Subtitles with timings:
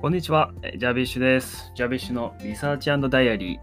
[0.00, 1.72] こんにちは、ジャビッシュです。
[1.74, 3.60] ジャビッシュのリサーチダイアリー。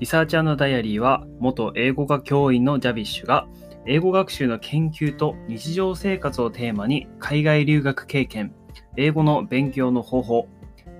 [0.00, 3.46] リサーチダイアリーは、元英語科教員のジャビッシュが、
[3.86, 8.52] 英語学習の研究と日常生活をテーマに、海外留学経験、
[8.96, 10.48] 英語の勉強の方法、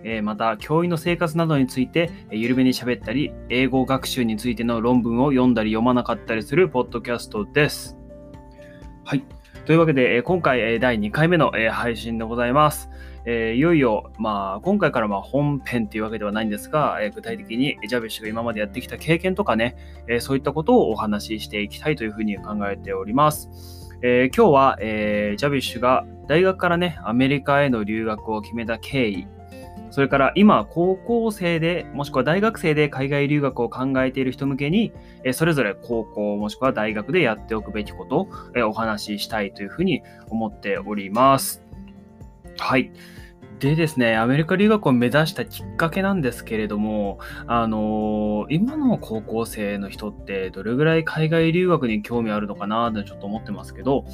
[0.04, 7.98] えーまた、教員の生活などについて、えー緩めに喋ったり、英語学習についての論文を読んだり読まなかったりするポッドキャストです。
[9.04, 9.24] はい。
[9.64, 12.88] というわけで、えー今回、えー第2回目の、えー配信でございます。
[13.26, 23.48] えーいよいよ、まあ、今回からま本編というわけではないんですが、えー具体的にジャビッシュが今までやってきた経験とかね、えーそういったことをお話ししていきたいというふうに考えております。
[24.02, 29.26] え今日は、えジャビッシュが大学からね、アメリカへの留学を決めた経緯、
[29.94, 41.62] それから今、高校生で、もしくは大学生で海外留学を考えている人向けに、えそれぞれ高校もしくは大学でやっておくべきことを、えお話ししたいというふうに思っております。
[42.58, 42.90] はい。
[43.60, 54.04] でですね、アメリカ留学を目指したきっかけなんですけれども、あの今の高校生の人ってどれぐらい海外留学に興味あるのかなってちょっと思ってますけど、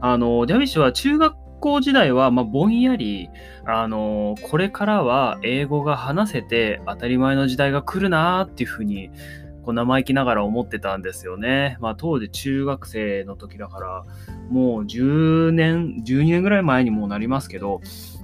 [0.00, 3.30] あのジャビッシュは中学校時代は、ま、ぼんやり、
[3.66, 9.10] あのこれからは英語が話せて当たり前の時代が来るなっていうふうに、
[9.62, 11.76] こう生意気ながら思ってたんですよね。
[11.80, 14.04] まあ当時中学生の時だから、
[14.50, 17.80] もう10年、12年ぐらい前にもなりますけど、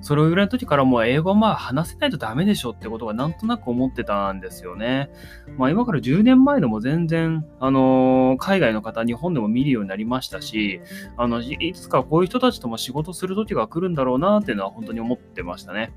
[0.06, 5.10] それぐらいの時からもう英語はまあ話せないとダメでしょってことがなんとなく思ってたんですよね。
[5.58, 10.80] まあ今から10年前でも全然、あの海外の方、日本でも見るようになりましたし、
[11.16, 15.92] あの、いいつかこういう人たちとも仕事する時が来るんだろうなっていうのは本当に思ってましたね。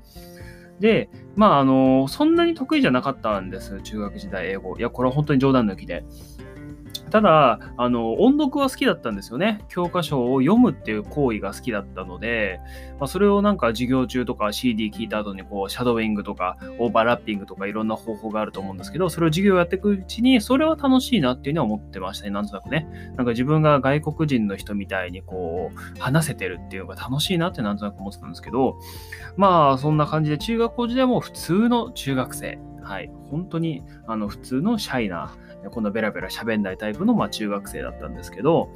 [0.80, 4.76] で、まあ、あの、そんなに得意じゃなかったんです、中学時代、英語。
[4.76, 6.04] いや、これは本当に冗談抜きで。
[7.10, 9.60] ただ、あの、音読は好きだったんですよね。
[9.68, 12.60] 教科書を読むっていう行為が好きだったので、
[12.98, 22.88] まあ、それをなんか授業中とか CD 聞いた後にこう、シャドウイングとかオーバーラッピングとかいろんな方法があると思うんですけど、それを授業やっていくうちに、それは楽しいなっていうのは思ってましたね、なんとなくね。
[23.16, 28.78] なんか自分が外国人の人みたいにこう、話せてるっていうのが楽しいなってなんとなく思ってたんですけど、
[29.36, 32.58] まあ、そんな感じで中学校時代も普通の中学生。
[32.82, 33.10] はい。
[33.30, 35.32] 本当に、あの、普通のシャイな、
[35.70, 38.70] こんなベラベラ喋んないタイプの、まあ、中学生だったんですけど、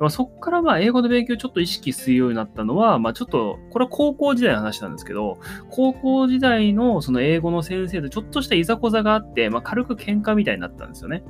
[0.00, 5.38] まあ、そこからまあ英語の勉強をちょっと意識するようになったのは、まあちょっと、これは高校時代の話なんですけど、
[5.70, 11.22] 高校時代のその英語の先生とちょっとしたいざこざがあって、まあ軽く喧嘩みたいになったんですよね。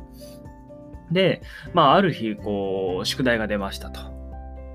[1.10, 1.42] で、
[1.74, 4.00] まあある日、こう、宿題が出ましたと。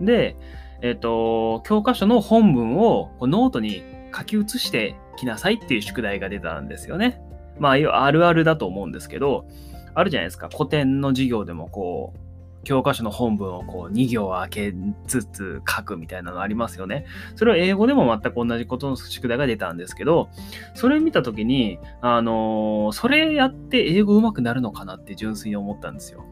[0.01, 0.37] で、
[0.81, 3.83] えっ、と、教科書の本文をノートに
[4.15, 7.21] 書き写してきなさいっていう宿題が出たんですよね。
[7.57, 9.45] まあ、あるあるだと思うんですけど、
[9.93, 10.49] あるじゃないですか。
[10.49, 12.19] 古典の授業でもこう、
[12.63, 14.73] 教科書の本文をこう2行開け
[15.07, 17.05] つつ書くみたいなのありますよね。
[17.35, 20.29] それを英語でも全く同じことの宿題が出たんですけど、
[20.75, 26.25] それを見たときに、あのーそれやって英語上手くなるのかなって純粋に思ったんですよ。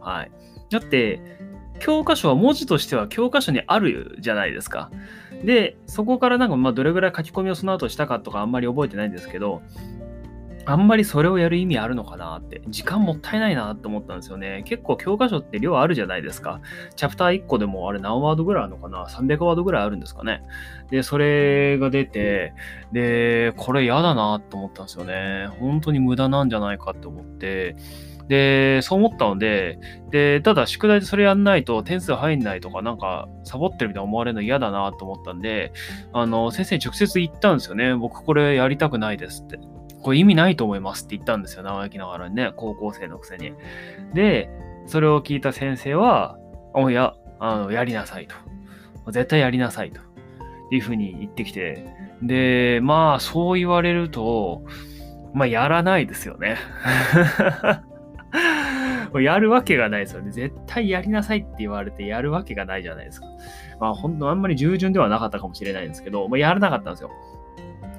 [0.00, 0.32] はい。
[0.70, 1.20] だって、
[1.80, 4.90] 教科書は文字としては教科書にあるじゃないですか。
[5.44, 9.62] で、そこからなんかまあどれぐらい書き込みをその後したかとかあんまり覚えてないんですけど、
[10.64, 14.62] あんまりそれをやる意味あるのかなって、時間もったいないなって思ったんですよね。
[14.64, 16.60] 結構教科書って量あるじゃないですか。
[16.96, 20.42] チャプター1個でもあれ何ワードぐらいあるのかな ?300 ワードぐらいあるんですかね。
[20.90, 22.54] で、それが出て、
[22.92, 25.48] で、これ嫌だなって思ったんですよね。
[25.58, 27.76] 本当に無駄なんじゃないかって思って、
[28.28, 29.78] で、そう思ったので、
[30.10, 35.72] で、ただ宿題でそれやんないと点数入んないとか、なんかサボってるみたいに思われるの嫌だなと思ったんで、
[36.12, 37.94] あの、先生に直接言ったんですよね。
[37.94, 39.58] 僕これやりたくないですって。
[40.02, 41.62] これ意味ないと思いますって言ったんですよ。
[41.62, 43.52] 生意気ながらにね、高校生のくせに。
[44.14, 44.50] で、
[44.86, 46.38] それを聞いた先生は、
[46.74, 48.34] おや、あの、やりなさいと。
[49.10, 50.00] 絶対やりなさいと。
[50.70, 51.86] いうふうに言ってきて。
[52.22, 54.62] で、まあ、そう言われると、
[55.34, 56.56] まあ、やらないですよね。
[59.20, 60.30] やるわけがないですよね。
[60.30, 63.26] 絶対やりなさいって言われてやるわけがないじゃないですか。
[63.78, 67.10] まあ本当あんまり従順ではなかったかもしれないんですけど、まあ、やらなかったんですよ。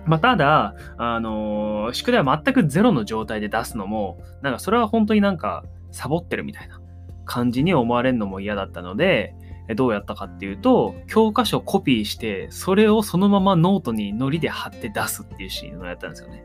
[0.06, 6.82] まあただ、あのー宿題は全くゼロの状態で出すのも、なんかそれは本当になんかサボってるみたいな
[7.26, 9.36] 感じに思われるのも嫌だったので、
[9.76, 16.44] どうやったかっていうと、教科書をコピーして、それをそのままノートにノリで貼って出すっていうシーンをやったんですよね。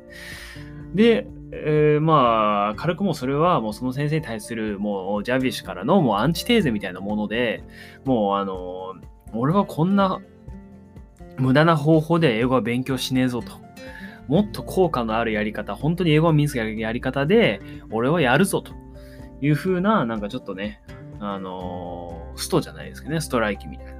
[0.94, 7.64] で、えーまあ、軽くもそれはもうその先生に対するもうジャビッシュからのもうアンチテーゼみたいなもので、
[8.04, 8.94] もうあの、
[9.32, 10.20] 俺はこんな
[11.38, 13.52] 無駄な方法で英語は勉強しねえぞと。
[14.26, 18.72] もっと効果のあるやり方、本当に英語を身につけるやり方で、俺はやるぞと
[19.40, 20.82] いう風な、なんかちょっとね、
[21.20, 23.98] あのーストじゃないですけどね、ストライキみたいな。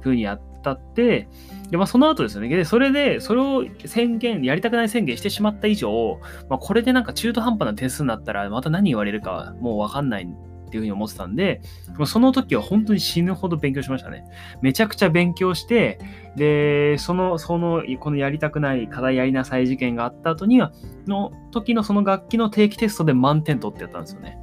[0.00, 1.28] 風にやったって、
[1.70, 2.48] で、まあ、その後ですよね。
[2.48, 10.28] で、それで、それを宣言、やりたくない宣言してしまった以上、まあ、これでなんか中途半端な点数になったら、また何言われるかもうわかんない
[10.70, 11.60] っていうふうに思ってたんで、
[12.06, 14.24] その時は本当に死ぬほど勉強しましたね。
[14.62, 15.98] めちゃくちゃ勉強して、
[16.36, 20.72] で、その、その、このやりたくない課題やりなさい事件があった後には、
[21.08, 24.38] の時のその楽器の定期テストで満点取ってやったんですよね。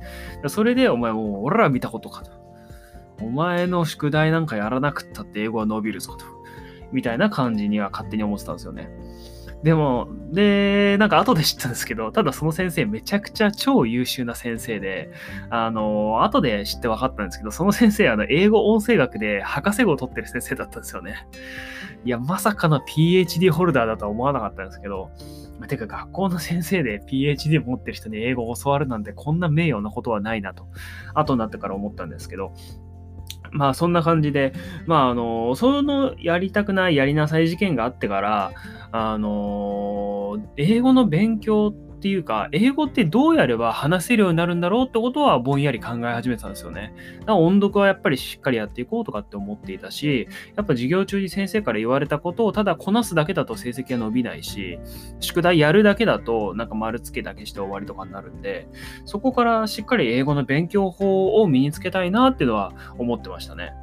[0.47, 2.31] それで、お前もう、俺ら見たことかと。
[3.21, 6.25] お前の宿題なんかやらなくったって英語は伸びるぞと。
[6.91, 8.89] みたいな感じには勝手に思ってたんですよね。
[9.63, 15.09] でも、で、なんか後で知ったんですけど、ただその先生めちゃくちゃ超優秀な先生で、
[15.49, 21.27] あの、後で知って分かったんですけど、その先生、あの、英語音声学で博士号を取ってる先生だったんですよね。
[22.05, 25.09] いや、まさかの PhD ホルダーだとは思わなかったんですけど、
[25.67, 30.67] てか学校の先生で PhD 持ってる人に英語を教わるなんてこんな名誉なことはないなと、
[31.15, 32.53] 後になってから思ったんですけど、
[33.51, 34.53] まあそんな感じで、
[34.85, 38.51] まああの、そのやりたくないやりなさい事件があってから、
[38.91, 46.93] あの、英語の勉強ってっていうか、英語ってどうやれば話せるようになるんだろうってことはぼんやり考え始めてたんですよね。
[47.21, 54.77] だから音読はやっぱりしっかりやっていこうとかって思っていたし、やっぱ授業中に先生から言われたことをただこなすだけだと成績は伸びないし、
[55.19, 58.67] 宿題やるだけだとなんか丸付けだけして終わりとかになるんで、
[59.05, 63.73] そこからしっかり英語の勉強法を身につけたいなっていうのは思ってましたね。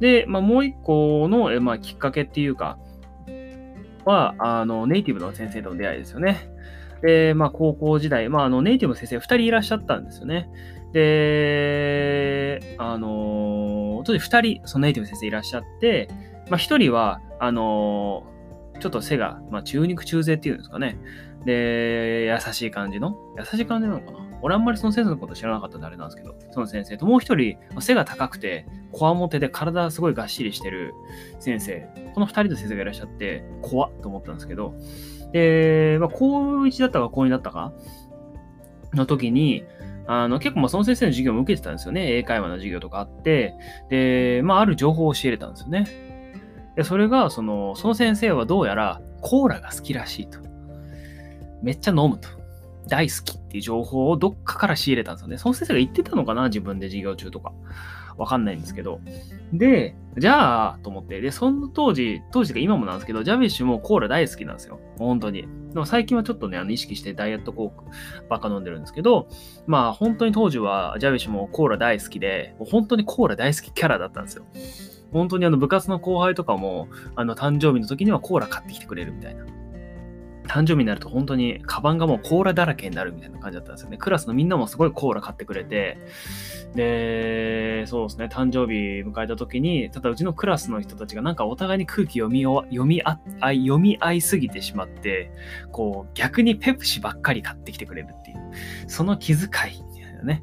[0.00, 2.78] で、まあ、もう一個の、まあ、きっかけっていうか、
[4.04, 6.48] は、あの、ネイティブの先生との出会いですよね。
[7.02, 10.48] で、まあ、高校時代、まあ、あの、ネイティブの先生2人いらっしゃったんですよね。
[10.92, 16.08] で、あの、当時2人、そのネイティブの先生いらっしゃって、
[16.48, 18.26] まあ、1人は、あの、
[18.80, 20.98] ちょっと背が、まあ、中肉中背っていうんですかね。
[21.44, 30.94] で、優しい感じの優しい感じなのかな俺あんまりその先生のこと知らなかったんであれなんですけど、その先生ともう一人、背が高くて、こわもてで体すごいがっしりしてる
[31.40, 34.74] 先生、この二人の先生がいらっしゃって、怖っと思ったんですけど、
[35.32, 37.72] で、まあ、高1だったか高2だったか
[38.94, 39.64] の時に、
[40.06, 42.16] あの、結構まあその先生の授業も受けてたんですよね。
[42.16, 43.54] 英会話の授業とかあって、
[43.90, 45.86] で、まあある情報を教えれたんですよね。
[46.76, 50.38] で、それが、その、その先生はどうやらコーラが好きらしいと。
[51.62, 52.28] めっちゃ飲むと。
[52.88, 55.38] 大好きっていう情報をどっかから仕入れたんですよね。
[55.38, 57.52] その先生が言ってたのかな自分で授業中とか。
[58.18, 59.00] わかんないんですけど。
[59.52, 61.20] で、じゃあ、と思って。
[61.20, 64.80] で、その当時、当時が今もなんですけど、ジャビッシュもコーラ大好きなんですよ。
[64.98, 65.42] 本当に。
[65.42, 67.84] でも最近はちょっとね、あの意識してダイエットコーク
[68.30, 69.28] ばっか飲んでるんですけど、
[69.66, 74.46] まあ本当に当時はジャビッシュもコーラ大好きで、もう本当にコーラ大好きキャラだったんですよ。
[75.12, 79.44] 本当にあの部活の後輩とかも、あの誕生日の時にはコーラ買ってきてくれるみたいな。
[80.46, 83.96] 誕生日になると本当にカバンがもうコーラだらけになるみたいな感じだったんですよね。
[83.96, 85.98] クラスのみんなもすごいコーラ買ってくれて、
[86.74, 95.30] で、そうですね、誕生日迎えた時に、ただうちのクラスの人たちがなんかお互いに空気読み読みあ読み合いすぎてしまって、
[95.72, 98.38] こう逆にペプシばっかり買ってきてくれるっていう、
[98.86, 100.42] その気遣いみたいなね。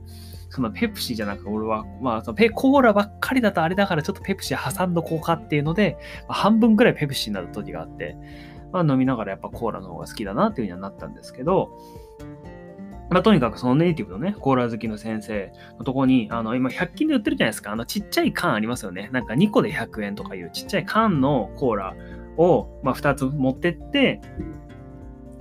[0.49, 5.97] そのペプシじゃなく俺は、まあ、そのペコーラばっかりだとあれだからちょっとペプシ挟んどこうかっていうので、
[6.27, 8.15] ま、半分くらいペプシになる時があって、
[8.73, 11.69] まあ、飲みながらやっぱコーラの方が好きだなっていう風にはなったんですけど、
[13.09, 17.71] まあ、とにかくそのネイティブのね、コーラ好きの先生のとこに、あの、今100均で売ってるじゃないですか。
[17.71, 19.09] あの、ちっちゃい缶ありますよね。
[19.13, 21.95] なんか2個で100円とかいうちっちゃい缶のコーラ
[22.37, 24.19] を、まあ、2つ持ってって、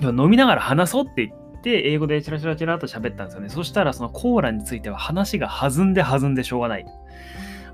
[0.03, 3.49] 飲みながら話そうって言って、英語でチラチラチラと喋ったんですよね。
[3.49, 6.85] そしたらそのコーラについては話が弾んで弾んでしょうがない。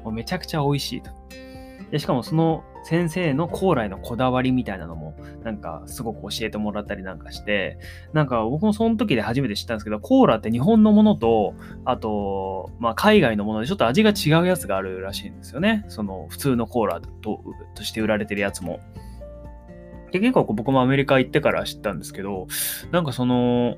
[0.05, 1.11] もうめちゃくちゃ美味しいと。
[1.91, 5.15] でしかもその先生の高麗のこだわりみたいなのも、
[5.45, 7.79] なんかすごく教えてもらったりなんかして、
[8.15, 11.53] なんか僕もその時で初めて知ったんですけど、コーラって日本のものと、
[11.85, 15.85] あと、まあ海外のものでちょっと味が違うやつがあるらしいんですよね。
[15.89, 18.81] その普通のコーラととして売られてるやつも。
[20.11, 22.47] で結構僕もアメリカ行ってから知ったんですけど、
[22.91, 23.77] なんかその、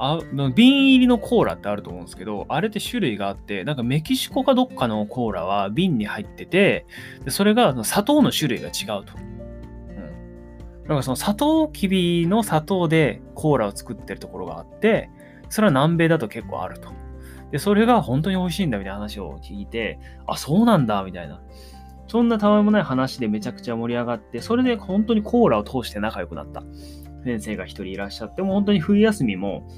[0.00, 0.20] あ
[0.54, 6.86] 瓶入りのコーラってあると思うんですけど、あれって種類があって、なんかメキシコかどっかのコーラは瓶に入ってて、
[7.24, 9.12] でそれが砂糖の種類が違うと。
[9.16, 10.86] うん。
[10.88, 15.10] なんかその砂糖きびの砂糖でコーラを作ってるところがあって、
[15.48, 16.90] それは南米だと結構あると。
[17.50, 21.40] で、それが本当に美味しいんだみたいな話を聞いて、あ、そうなんだみたいな。
[22.06, 26.62] そんなたわいもない話でめちゃくちゃ盛り上がって、それで本当にコーラを通して仲良くなった
[27.24, 29.68] 先生が一人いらっしゃって、も本当に冬休みも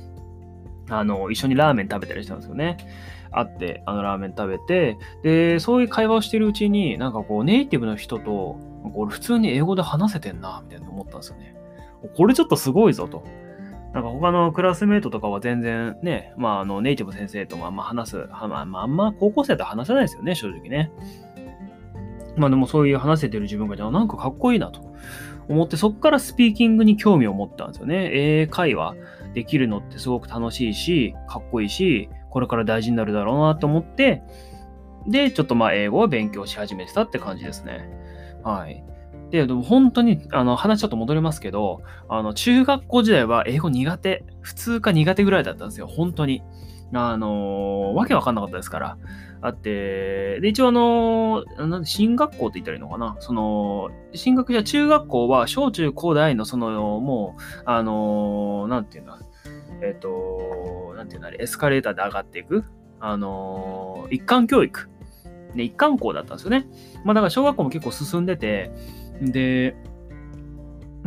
[0.90, 2.76] あの、一緒にラーメン食べたりしたんですよね。
[3.32, 8.58] 会って、あのラーメン食べて、で、そういう会話をしてるうちに、なんかこう、ネイティブの人と、
[8.94, 11.54] 俺普通に英語で話せてんな、みたいな思ったんですよね。
[12.16, 13.24] これちょっとすごいぞと。
[13.92, 20.92] なんか他のクラスメートとかは全然ね、まああのネイティブ先生ともあんま話す、まあ、まあ、んま高校生と話せないですよね、正直ね。
[22.36, 24.80] まあでもそういう話せてる自分が、なんかかっこいいなと
[25.48, 28.10] 思って、そこからスピーキングに興味を持ったんですよね。
[28.12, 28.94] 英会話
[29.34, 34.22] できるのってすごく楽しいし、かっこいいし、これから大事になるだろうなと思って、
[35.06, 37.88] で、ちょっとまあ英語を勉強し始めてたって感じですね。
[38.44, 38.84] はい。
[39.30, 46.42] で、でも本当に、あの、話ちょっと戻りますけど、あの、中学校時代は英語苦手、普通か苦手ぐらいだったんですよ、本当に。
[46.92, 48.98] あのー、わけわかんなかったですから。
[49.42, 59.18] あって、で、一応あのー、なん進学校って言ったらいいのかなその、進学じゃ中学校は小中高大のその、もう、あのー、なんていうんだ、
[59.82, 62.64] えっ、と、なんていうんだ、エスカレーターで上がっていく、
[63.00, 64.88] あの一貫教育。
[65.54, 66.66] ね、一貫校だったんですよね。
[67.04, 68.70] まあだから小学校も結構進んでて、
[69.20, 69.74] で、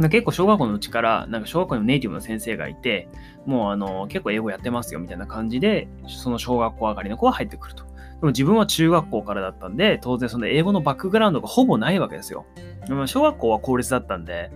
[0.10, 3.08] 結構小学校のうちから、なんか小学校のネイティブの先生がいて、
[3.46, 7.84] もうあの、結構英語やってますよみたいな感じで、その小学校上がりの子は入ってくると。
[7.84, 7.90] で
[8.22, 12.46] も自分は中学校からだったんで、当然その英語のバックグラウンドがほぼないわけですよ。
[12.88, 14.52] でも小学校は公立だったんで、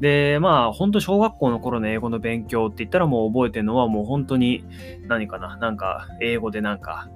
[0.00, 4.64] で、まあ、本当小学校の頃の英語の勉強って言ったらもう覚えてるのはもう本当に、
[5.06, 7.08] 何かな、なんか、英語でなんか、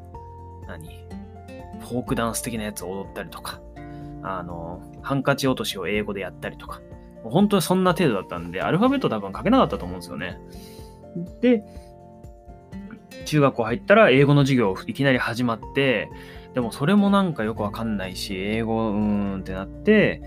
[0.67, 0.88] 何？
[1.81, 3.61] フォークダンス的なやつを踊ったりとか、
[4.23, 6.81] あの、ハンカチ落としを英語でやったりとか、
[7.25, 10.38] 本当にそんな程度だったんで、アルファベット多分書けなかったと思うんですよね。
[11.41, 11.63] で、
[13.25, 16.09] 中学校入ったら英語の授業いきなり始まって、
[16.55, 20.23] でもそれもなんかよくわかんないし、英語うーんってなって、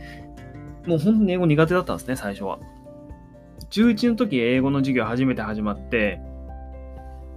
[0.85, 2.59] もう本当に英語苦手だったんですね、最初は。
[3.69, 6.21] 中1の時英語の授業初めて始まって、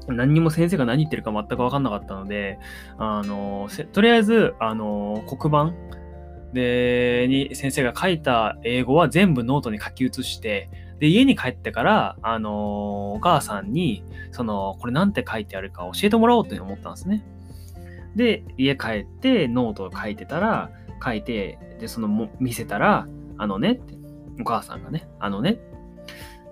[0.08, 2.58] 何にも先生が何言ってるか全く分かんなかったので、
[2.98, 5.74] あの、とりあえず、あの、黒板
[6.52, 10.68] で、に先生が書いた英語は全部ノートに書き写して、
[11.00, 17.24] で、家に帰ってから、あのお母さんに、その、これなんて書いてあるか教えてもらおうって思ったんですね。
[18.16, 20.70] で、家帰ってノートを書いてたら、
[21.04, 23.94] 書いて、で、そのも、見せたら、あのねって、
[24.40, 25.58] お母さんがね、あのね、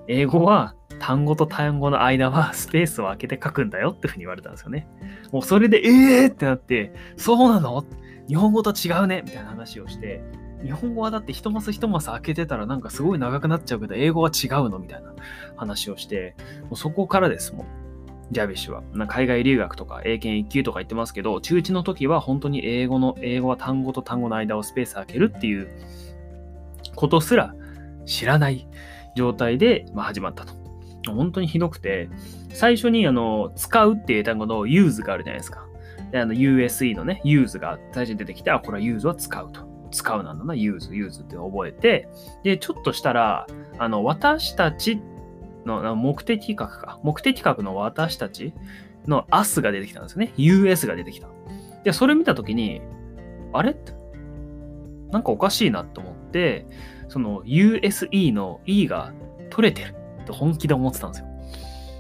[0.09, 4.89] 英語は単語と単語の間は スペースを空けて書くんだよってふうに言われたんですよね。
[5.31, 7.85] もうそれで、えーってなって、そうなの？
[8.29, 9.23] 日本語と違うね？
[9.25, 10.23] みたいな話をして、
[10.65, 15.15] 日本語はだって一マス一マス開けてたらなんかすごい長くなっちゃうけど、英語は違うのみたいな
[15.57, 17.67] 話をして、もうそこからですもん。
[18.31, 18.83] ジャビッシュは。
[18.95, 25.69] な海外留学とか英検1級とか言ってますけど、中1の時は本当に英語の、英語は単語と単語の間をスペース開けるっていう
[26.95, 27.55] ことすら
[28.07, 28.67] 知らない
[29.17, 30.55] 状態で、まあ、始まったと。
[31.11, 32.09] 本当にひどくて、
[32.51, 35.67] 最初にあの使うっていう単語の use があるじゃないですか。
[36.13, 39.72] で、あの USE のね、use が最初に出てきて、あ、これは use は使うと。
[39.93, 42.09] 使うなんだな、use、use って覚えて、
[42.43, 43.47] で、ちょっとしたら、
[43.79, 45.01] あの、私たち
[45.65, 46.99] の目的格か。
[47.05, 48.53] 目的格の私たち
[49.07, 50.33] の us が出てきたんですよね。
[50.37, 51.29] US が出てきた。
[51.85, 52.81] で、それ見たときに、
[53.53, 53.77] あれ？
[55.11, 56.67] なんかおかしいなと思って、
[57.09, 59.13] その USE の E が
[59.51, 59.95] 取れてる
[60.25, 61.29] と本気で思ってたんですよ。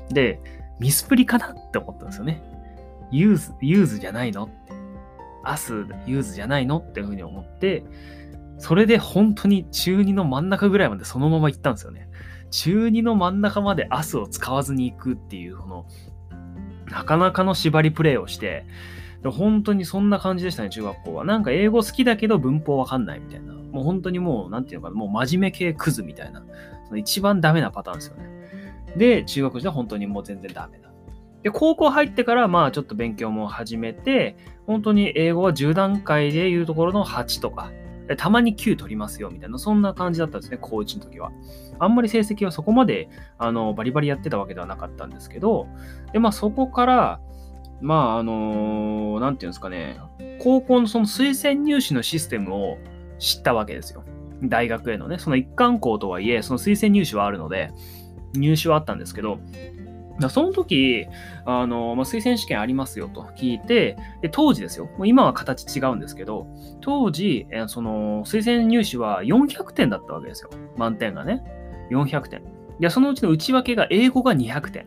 [0.08, 0.40] で、
[0.80, 2.42] ミスプリかなって思ったんですよね。
[3.10, 4.44] use、use じゃないの？
[4.44, 4.71] って
[5.44, 7.84] us、use じゃないのっていうふうに思って、
[8.58, 12.08] それで本当に中2の真ん中ぐらいまでそのまま行ったんですよね。
[12.50, 15.86] 中2の真ん中まで us を使わずに行くっていう、この、
[16.90, 18.66] なかなかの縛りプレイをして、
[19.24, 21.24] 本当にそんな感じでしたね、中学校は。
[21.24, 23.54] なんか英語好きだけど文法わかんないみたいな。
[23.54, 26.44] もう本当にもう、なんていうのかな、もう真面目系クズみたいな。
[26.86, 28.28] その一番ダメなパターンですよね。
[28.96, 30.91] で、中学時代は本当にもう全然ダメだ。
[31.42, 37.72] で、高校入ってから、まあちょっと勉強も始めて、本当に英語は10段階でいうところの8とか、
[38.16, 41.32] たまに9取りますよ、みたいな、そんな感じだったんですね、高1の時は。
[41.78, 43.08] あんまり成績はそこまで、
[43.38, 45.66] あの、バリバリやってたわけではなかったんですけど、
[46.12, 47.20] で、まあそこから、
[47.80, 49.98] まあ、あのー、なんていうんですかね、
[50.38, 52.78] 高校のその推薦入試のシステムを
[53.18, 54.04] 知ったわけですよ。
[54.44, 57.72] 大学へのね、その一貫校とはいえ、その推薦入試はあるので、
[58.34, 59.38] 入試はあったんですけど、
[60.28, 61.06] その時、
[61.44, 64.86] あの、まあ、推薦試験ありますよと聞いて、で当時ですよ。
[64.98, 66.46] もう今は形違うんですけど、
[66.80, 70.50] 当時、えその、推薦入試は400点だったわけですよ。
[70.76, 71.42] 満点がね。
[71.90, 72.42] 400点。
[72.78, 74.86] で、そのうちの内訳が英語が200点。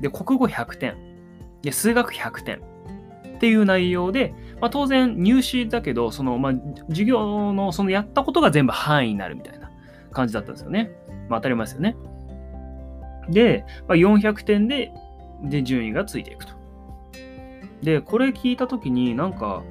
[0.00, 0.96] で、国語100点。
[1.62, 2.58] で、数学100点。
[3.36, 6.52] っていう内容で、まあ、当然入試だけど、その、まあ、
[6.88, 9.70] 授業の、そのやったことが全部範囲になるみたいな
[10.10, 10.90] 感じだったんですよね。
[11.28, 11.96] まあ、当たり前ですよね。
[13.28, 14.92] で、まあ、400点で、
[15.42, 16.52] で、順位がついていくと。
[17.82, 19.62] で、これ聞いたときになんか、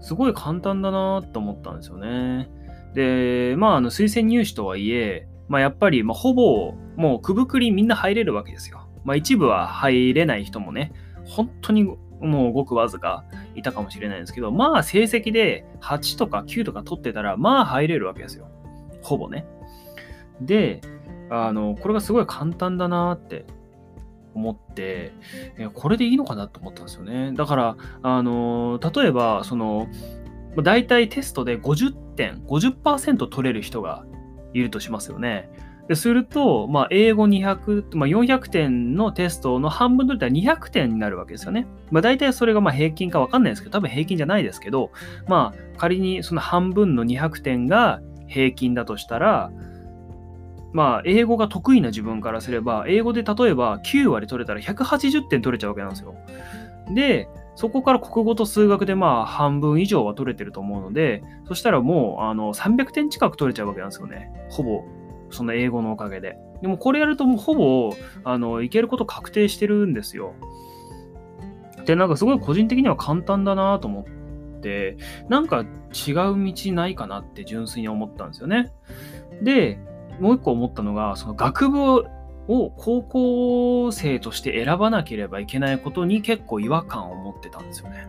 [0.00, 2.48] すごい簡単だなと思ったんですよね。
[2.94, 8.88] で、まあ、あの、推薦入試とはいえ、まあ、やっぱり、まあ、ほぼ、もう、くぶくりみんな入れるわけですよ。
[9.04, 10.92] まあ、一部は入れない人もね、
[11.24, 11.84] 本当に
[12.20, 18.48] もうごくわずかいたかもしれないんですけど、まあ成績で8とか9とか取ってたら、まあ入れるわけですよ。
[19.02, 19.46] ほぼね。
[20.40, 20.80] で、
[21.30, 23.44] あの、これがすごい簡単だなって
[24.34, 25.12] 思って、
[25.74, 27.32] これでいいのかなと思ったんですよね。
[27.32, 29.88] だから、あの、例えば、その、
[30.62, 34.04] 大体テストで50点、50%取れる人が
[34.54, 35.50] いるとしますよね。
[35.88, 41.66] ですると、まあ、英語200、まあ、400点のテストの半分取れたら200点になるわけですよね。
[41.90, 44.92] まあ、大体それがまあ平均か分かんないですけど、多分平均じゃないですけど、
[45.28, 49.50] まあ、仮にその半分の200点が平均だとしたら、
[50.72, 56.14] まあ、英語が得意な自分からすれば、英語で例えば9割取れたら180点取れちゃうわけなんですよ。
[56.94, 64.30] で、そこから国語と数学でまあ半分以上は取れてると思うので、そしたらもうあの300点近く取れちゃうわけなんですよね。
[64.50, 64.84] ほぼ
[65.30, 66.38] その英語のおかげで。
[66.62, 67.92] でもこれやるともうほぼ、
[68.24, 70.34] あの、いけること確定してるんですよ。
[71.84, 74.06] で、なんかすごい個人的には簡単だなと思
[74.58, 74.96] って、
[75.28, 78.72] なんか違う道ないかなって純粋に思ったんですよね。
[79.42, 79.78] で、
[80.20, 82.04] もう一個思ったのが、その学部
[82.48, 88.08] を高校生として選ばなければいけないことに結構違和感を持ってたんですよね。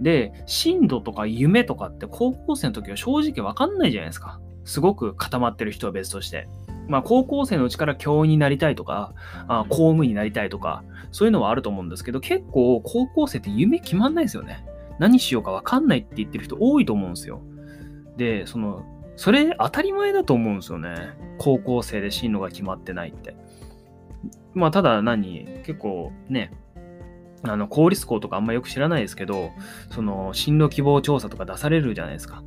[0.00, 4.40] で、進路とか夢とかって高校生の時は正直わかんないじゃないですか。
[4.64, 6.48] すごく固まってる人は別として。
[6.88, 9.12] まあ、高校生のうちから教員になりたいとか、
[9.46, 14.64] あ公務員になりたいとか、そういうのはあると思うんですけど、結構高校生って夢決まんないですよね。
[14.98, 17.42] 何しようかわかんないって言ってる人多いと思うんですよ。
[18.16, 18.84] で、その、
[19.18, 20.94] それ当たり前だと思うんですよね。
[21.38, 23.34] 高校生で進路が決まってないって。
[24.54, 26.52] まあ、ただ何結構ね、
[27.42, 29.50] あの、公立校とかあんまよく知らないですけど、
[29.90, 32.44] その、進路希望調査とか出されるじゃないですか。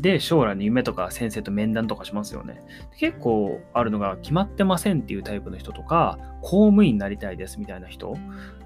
[0.00, 2.60] で、将来の夢とか先生と面談とかしますよね。
[2.98, 8.16] 結構あるのが、決まってませんっていうタイプの人とか、公務員になりたいですみたいな人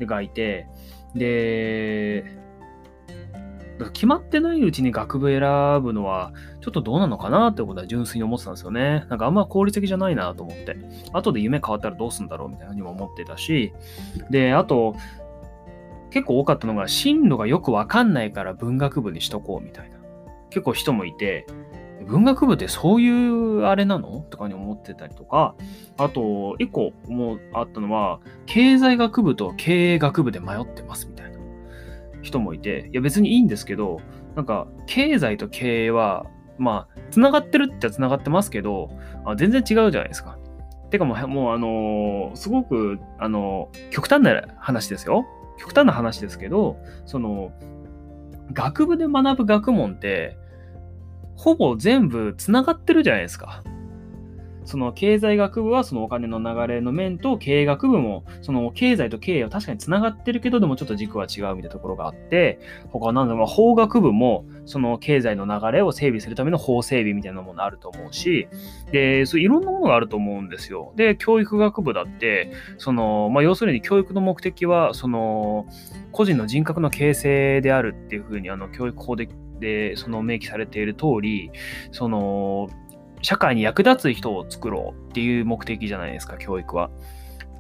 [0.01, 0.67] がいて、
[1.15, 2.25] で、
[3.93, 5.41] 決まってないうちに学部選
[5.83, 9.05] ぶのは、ちょっとどうなのかなってことは純粋に思ってたんですよね。
[9.09, 10.77] なんかあんま効率的じゃないなと思って。
[11.13, 13.73] 後で夢変わったらどうすんだろうみたいなにも思ってたし、
[14.31, 14.95] で、あと、
[16.11, 19.97] 結構多かったのが、進路がよくわかんないから文学部にしとこうみたいな。
[20.51, 21.47] 結構人もいて、
[22.07, 25.57] 文学部ってそういうあれなのとかに思ってたりとか、
[25.97, 31.39] あと、一個もあったのは、経済学部と経営学部で迷ってますみたいな
[32.23, 34.01] 人もいて、いや別にいいんですけど、
[34.37, 36.27] なんか、経済と経営は、
[36.63, 38.91] まあ、つながってるっちゃつながってますけど、
[39.25, 40.39] あ全然違うじゃないですか。
[40.91, 45.27] てかもう、もうあのー、すごく、あのー、極端な話ですよ。
[45.59, 47.53] 極端な話ですけど、その、
[48.53, 50.37] 学部で学ぶ学問って、
[51.35, 53.65] ほぼ全部つながってるじゃないですか。
[54.65, 68.49] その経済学部はそのお金の流れの面と経営学部もその経済と経営は確かにつながってるけどでもちょっと軸は違うみたいなところがあって他なんだろう法学部もその経済の流れを整備するための法整備みたいなものあると思うし
[68.93, 70.93] でそういろんなものがあると思うんですよ。
[70.97, 75.67] で教育学部だってその、まあ、要するに教育の目的はその
[76.13, 79.29] 個人の人格の形成であるっていうふうにあの教育法で
[79.63, 81.53] でその明記されている通り
[81.93, 82.69] その
[83.23, 86.91] 社会に役立つ人を作ろうっていう目的じゃないですか、教育は。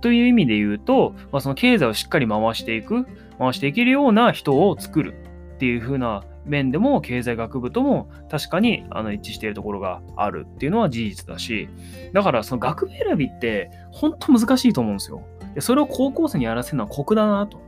[0.01, 3.07] という意味で言うと、まあ、その経済をしっかり回していく、
[3.39, 5.15] 回していけるような人を作る
[5.55, 11.69] っていう風な面でも経済学部とも確かにあの一致しているところがあるっていうのは事実だし、
[12.13, 15.23] だからその学部選びって本当難しいと思うんですよ。
[15.55, 17.61] でそれを高校生にやらせるのは酷だなと。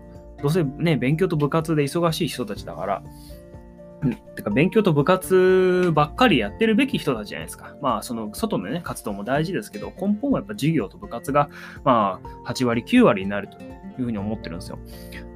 [0.42, 3.02] どうせね、勉強と部活で忙しい人たちだから、
[4.36, 7.76] てか勉強と部活ばっかりやってるべき人たちじゃないですか。
[7.80, 11.48] まあ、その外のね、活動も大事ですけど、根本はやっぱ授業と部活が、
[11.84, 13.66] まあ、8割、9割になるとい
[13.98, 14.78] うふうに思ってるんですよ。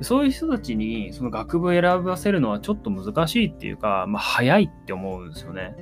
[0.00, 5.74] そういう人たちに、その学部選ばせるのはちょっと難しいっていうか、まあ、早いって思うんですよね。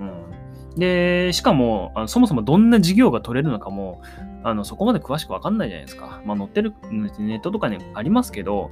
[0.00, 0.04] う
[0.74, 0.78] ん。
[0.78, 4.02] で、しかも、あのそもそもどんな授業が取れるのかも、
[4.44, 6.22] あの、そこまで詳しくわかんないじゃないですか。
[6.24, 8.70] まあ、載ってる、ネットとかにありますけど、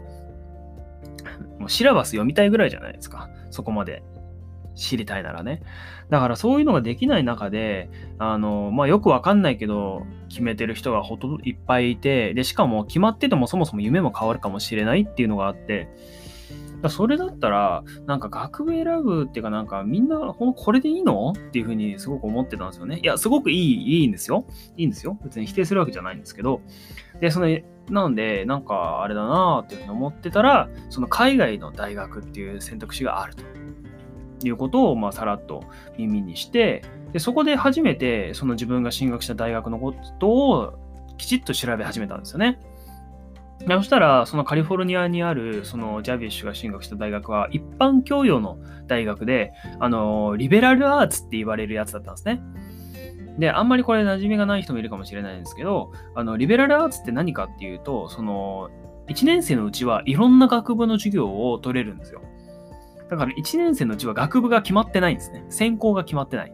[1.59, 3.29] もうシラバス読みたいぐらいじゃないですか。
[3.51, 4.03] そこまで
[4.75, 5.63] 知りたいならね。
[6.09, 15.89] だからそういうのができない中で、あの、まあ、よくわかんないけど、決めてる人がほとんどいっぱいいて、で、しかも決まっててもそもそも夢も変わるかもしれないっていうのがあって、
[16.89, 23.01] それだったら、なんか学部選ぶっていうかなんかみんなほんこれでいいのっていうふうにすごく思ってたんですよね。
[23.03, 24.47] いや、すごくいい、いいんですよ。
[24.79, 25.19] いいんですよ。
[25.23, 26.63] 別に否定するわけじゃないんですけど。
[27.21, 27.49] で、その、
[27.91, 33.45] なんで、なんかあれだなっていうふうに思ってたら、その海外の大学っていう選択肢があると
[34.47, 35.65] いうことを、まあ、さらっと
[35.99, 40.75] 耳にして、でそこで初めて、その自分が進学した大学のことを
[41.19, 42.61] きちっと調べ始めたんですよね。
[43.69, 52.41] そしたら、そのカリフォルニアにある、そのジャビッシュが進学した大学は、一般教養の大学で、あの、リベラルアーツって言われるやつだったんですね。
[53.39, 58.71] で、あんまりこれ馴染みがない人もいるかもしれないんですけど、あの、リベラルアーツって何かっていうと、その、
[59.09, 62.23] 1年生のうちはいろんな学部の授業を取れるんですよ。
[63.09, 65.45] だから1年生のうちは学部が決まってないんですね。
[65.49, 66.53] 専攻が決まってない。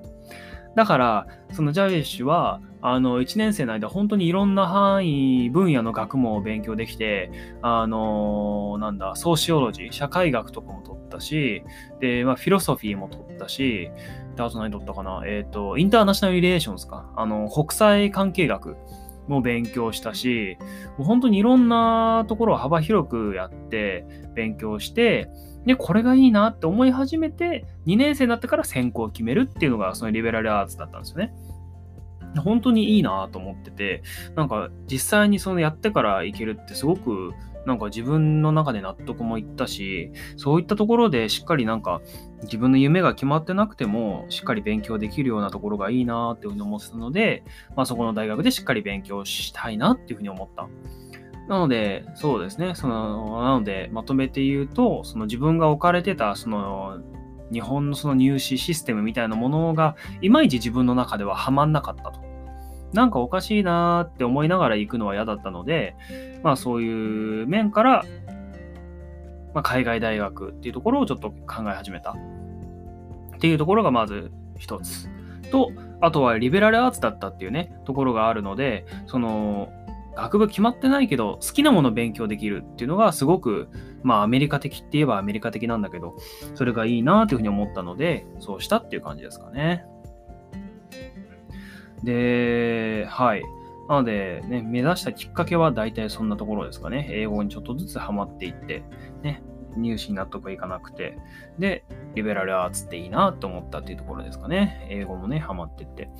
[0.74, 7.30] だから、そのジャビッシュは、あの、1年生の間、本当にいろんな範囲、分野の学問を勉強できて、
[7.62, 11.62] あの、なんだ、ソーシオロジー、社会学とかも取ったし、
[12.00, 13.90] で、まあ、フィロソフィーも取ったし、
[14.36, 17.10] で、あと何取ったかなえっ、ー、と、インターナショナルリレーションズか。
[17.16, 18.76] あの、国際関係学
[19.28, 20.58] も勉強したし、
[20.98, 25.30] もう本当にいろんなところを幅広くやって、勉強して、
[25.64, 31.32] で、これがいいなって思い始めて、2年生になってから専攻を決めるっていうのが、そのリベラルアーツだったんですよね。
[32.40, 34.02] 本当にいいなと思ってて、
[34.34, 37.32] なんか実際にそのやってからいけるってすごく
[37.66, 42.00] なんか自分の中で納得もいったし、そういったところでしっかりなんか
[42.44, 47.42] 自分の夢が決まってなくても、しっかり勉強できるようなところがいいなっていうふうに思ってたので、
[47.74, 50.68] まあそこの大学でしっかり勉強したいなっていうふうに思った。
[51.48, 52.74] なので、そうですね。
[52.74, 56.98] その、なので、まとめて言うと、その自分が置かれてた、その、
[57.52, 62.26] 日本のその入試システムみたいなものが、いまいち自分の中ではハマんなかったと。
[62.92, 65.96] なんかおかしいなーって思いながら行くのは嫌だったので、
[66.46, 68.04] まあそういう面から、
[69.52, 72.12] まあ、海外大学っていうところをちょっと考え始めた。
[72.12, 75.10] っていうところがまず一つ。
[75.50, 79.72] と、あとはリベラルアーツだったっていうね、ところがあるので、その、
[80.14, 83.68] 学部決まってないけど、好きなもの勉強できるっていうのがすごく、
[84.04, 86.14] まあアメリカ的って言えばアメリカ的なんだけど、
[86.54, 89.84] それがいいなというふうに思ったので、そうしたっていう感じですかね。
[92.04, 93.42] で、はい。
[93.88, 97.08] なので、ね、目指したきっかけは大体そんなところですかね。
[97.10, 98.82] 英語にちょっとずつハマっていって、
[99.22, 99.42] ね、
[99.76, 101.18] 入試に納得いかなくて、
[101.58, 104.86] で、リベラルアーツっていいなと思ったっていうところですかね。
[104.90, 106.10] 英語もね、ハマってって。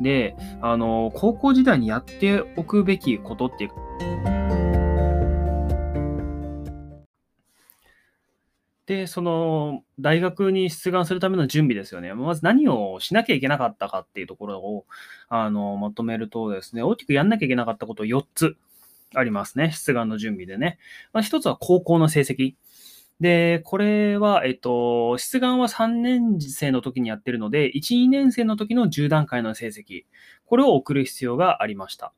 [0.00, 3.70] で、あの、高校時代にやっておくべきことっていう
[8.86, 12.14] で、その、大学に出願するための準備ですよね。
[12.14, 14.86] まず何をしなきゃいけなかったかっていうところを、
[15.28, 18.56] あの、まとめるとですね、大きくやんなきゃいけなかったこと4つ
[19.14, 19.72] ありますね。
[19.72, 20.78] 出願の準備でね。
[21.12, 22.54] まあ、1つは高校の成績。
[23.18, 30.04] で、これは、えっと、出願は3年生の時にやってるので、1、2年生の時の10段階の成績、
[30.44, 32.12] これを送る必要がありました。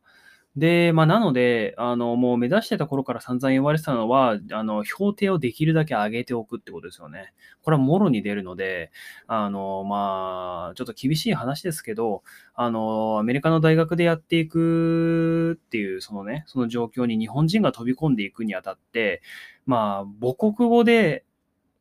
[0.59, 7.33] で、まあ、なので、あの、もう目指してた頃から散々言われてたのは、あの、評定をできるだけ上げておくってことですよね。
[7.63, 8.91] これはもろに出るので、
[9.29, 19.23] あの、まあ、ちょっと厳しい話ですけど、あの、アメリカの大学でやっていくっていう、そのね、その状況に日本人が飛び込んでいくにあたって、
[19.65, 21.25] まあ、母国語で、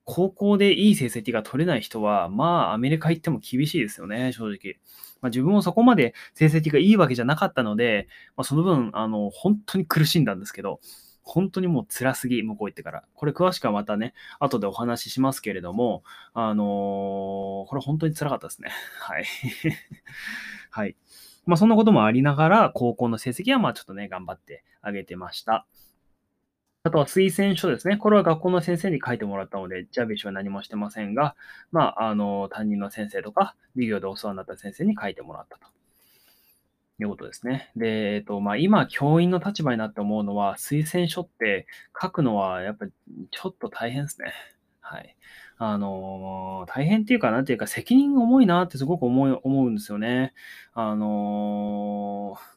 [0.09, 4.77] 高校でいい成績が取れない人は、まあ、アメリカ行っても厳しいですよね、正直。
[5.21, 10.79] まあ、自分もそこまで成績がいいわけじゃなかったので、まあ、その分、あの、本当に苦しんだんですけど、
[11.27, 13.03] 本当にもう辛すぎ、向こう行ってから。
[13.13, 16.03] これ詳しくはまたね、後でお話ししますけれども、
[16.33, 18.69] あのー、これ本当に辛かったですね。
[19.01, 19.25] はい。
[20.71, 20.95] はい。
[21.45, 25.65] まあそんなこともありながら、高校の成績はまあちょっとね、頑張ってあげてました。
[26.87, 27.97] あとは推薦書ですね。
[27.97, 31.35] これは学校の先生に書いてもらったので、ジャビッシュは何もしてませんが、
[31.71, 35.67] まあ、あの、担任の先生とか、授業でお世話になった先生に書いてもらったと。
[36.99, 37.71] いうことですね。
[37.75, 41.67] で、えっと、まあ、今、教員の立場になって思うのは、推薦書って
[42.01, 42.91] 書くのは、やっぱり
[43.31, 44.33] ちょっと大変ですね。
[44.79, 45.15] はい。
[45.59, 50.33] あの大変っていうか、なんていうか、責任が重いなってすごく思い思うんですよね。
[50.73, 52.56] あのー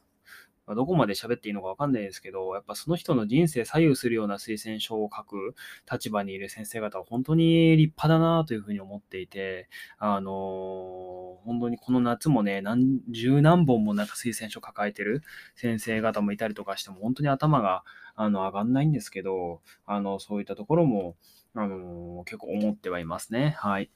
[0.70, 5.56] まあ、どこまで喋っていいのかわかんないですけど、やっぱその人の人生左右するような推薦書を書く
[5.90, 15.24] 立場にいる先生方は本当に立派だなというふうに思っていて、あのー、本当にこの夏もね、何十何本もなんか推薦書抱えてる
[15.56, 17.82] 先生方もいたりとかしても、本当に頭が
[18.14, 21.16] あの上がんないんですけど、あの、そういったところも、
[21.56, 23.56] あの、結構思ってはいますね。
[23.58, 23.90] はい。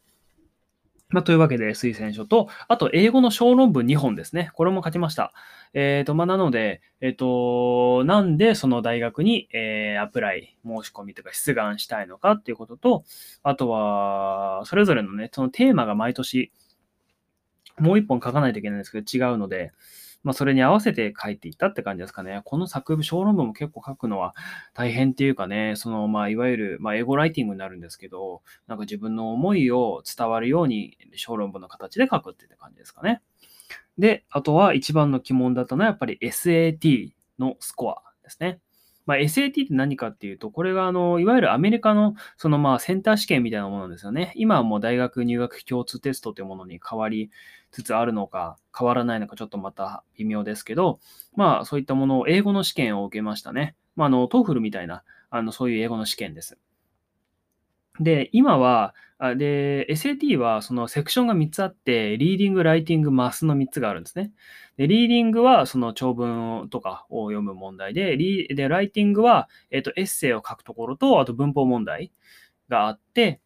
[1.10, 4.50] まあ、というわけで、推薦書と、あと、英語の小論文2本ですね。
[4.54, 5.32] これも書きました。
[5.74, 13.04] えっ、ー、と、まあ、なので、えっ、ー、と、なんでその大学に、えー、アプライ、申し込みとか出願したいのかっていうことと、
[13.42, 16.52] あとは、それぞれのね、そのテーマが毎年、
[17.78, 19.72] もう1本書かないといけないんですけど、違うので、
[20.24, 22.40] まあ、それに合わせて書いていったって感じですかね。
[22.44, 24.34] この作文、小論文も結構書くのは
[24.72, 33.20] 大変っていうかね、その、まあ、いわゆる、まあ、英語ライティングになるんですけど、なんか自分の思いを伝わるように小論文の形で書くって感じですかね。
[33.98, 38.60] で、あとは一番の疑問だったのはやっぱり SAT のスコアですね。
[39.06, 44.32] まあ、SAT って何かっていうと、これがあの、いわゆるアメリカのそのまあセンター試験みたいなものですよね。
[44.34, 47.30] 今はもう大学入学共通テストというものに変わり
[47.70, 51.00] つつあるのか、変わらないのかちょっとまた微妙ですけど、
[51.36, 53.74] まあそういったものを英語の試験を受けましたね。
[53.96, 56.58] まあ、あの、 TOEFL みたいな、あの、そういう英語の試験です。
[58.00, 58.94] で、今は、
[59.36, 64.32] で、SAT はそのセクションが3つあって、リーディング、ライティング、 math の3つがあるんですね。
[64.76, 72.12] で、リーディングはその長文とかを読む問題で、リでライティングは、えっ、と、エッセイを書くところと、あと文法問題
[72.68, 73.40] があって、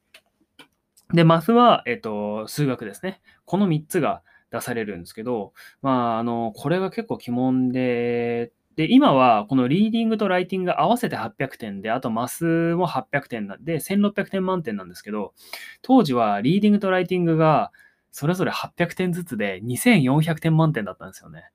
[1.13, 3.21] で、マスは、えっ、と、数学ですね。
[3.45, 5.53] この3つが出されるんですけど、
[5.83, 12.45] まあ、あの、これが結構鬼門で、で、今はこのリーディングとライティングが合わせて800点で、あとマス
[12.77, 15.35] も800点なんで、1600点満点なんですけど、
[15.83, 17.73] 当時はリーディングとライティングが
[18.13, 21.51] それぞれ800点ずつで2400点満点だったんですよね。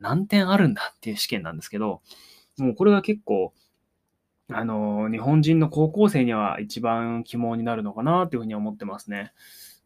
[0.00, 2.00] 何点あるんだっていう試験なんですけど、
[2.56, 3.52] もうこれが結構、
[4.50, 9.34] あの、日本人の高校生には一番肝になるのかなっていうふうに思ってますね。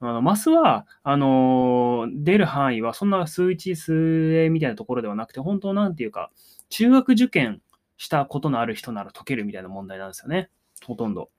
[0.00, 6.30] あの、マスは、あの、出る範囲はそんな数一数例みたいなところではなくて、本当なんていうか、
[6.68, 7.62] 中学受験
[7.96, 10.50] したことのある人なら解けるみたいな問題なんですよね。
[10.85, 11.30] ほとんど。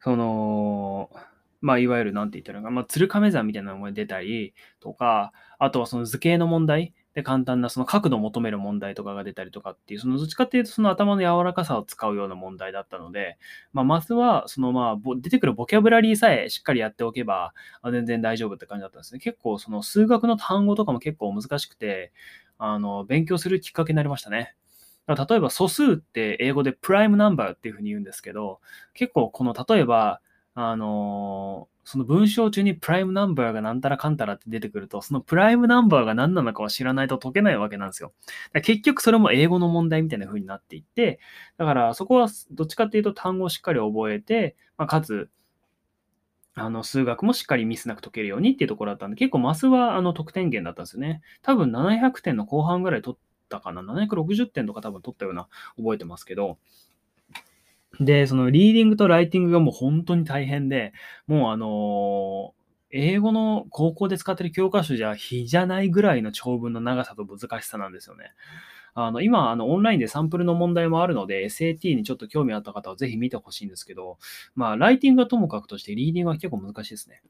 [0.00, 1.10] その、
[1.60, 13.36] まあ、いわゆるなんて言ったらいいのか、まあ、鶴亀山みたいなのが出たりとか、あとはその図形の問題、で、簡単なその角度を求める問題とかが出たりとかっていう、そのどっちかっていうとその頭の柔らかさを使うような問題だったので、
[13.72, 17.52] まあ、まずは、そのまあ、出てくるボキャブラリーさえしっかりやっておけば、
[17.84, 19.20] 全然大丈夫って感じだったんですね。
[19.20, 22.12] 結構その数学の単語とかも結構難しくて、
[22.58, 24.54] あの、勉強するきっかけになりましたね。
[25.08, 28.60] 例えば素数って英語でプライムナンバーっていうふうに言うんですけど、
[28.94, 30.20] 結構この例えば、
[30.68, 38.12] あのその文章中にプライムナンバーがなんたらかんたらって出てくると、そのプライムナンバーが何なのかは知らないと解けないわけなんですよ。
[38.62, 41.18] 結局それも英語の問題みたいな風になっていって、
[41.56, 45.30] だからそこはどっちかっていうと単語をしっかり覚えて、まあ、かつ、
[46.54, 51.22] あの、数学もしっかりミスなく解けるようにっていうところだったんで、結構マスはあの得点源だったんですよね。
[51.42, 53.18] 多分700点の後半ぐらい取っ
[53.48, 56.58] たかな？760点とか多分取ったような覚えてますけど、
[57.98, 60.92] で、そのリーディングとライティングがもう本当に大変で、
[61.26, 62.54] もうあの
[62.92, 68.32] 英語の高校で使ってる教科書じゃ比じゃないぐらいの長文の長さと難しさなんですよね。
[68.94, 74.18] あの今あの、オンラインでサンプルの問題もあるので、SAT にちょっと興味あった方はぜひ見てほしいんですけど、
[74.54, 77.22] まあ、ライティングはともかくとして、リーディングは結構難しいですね。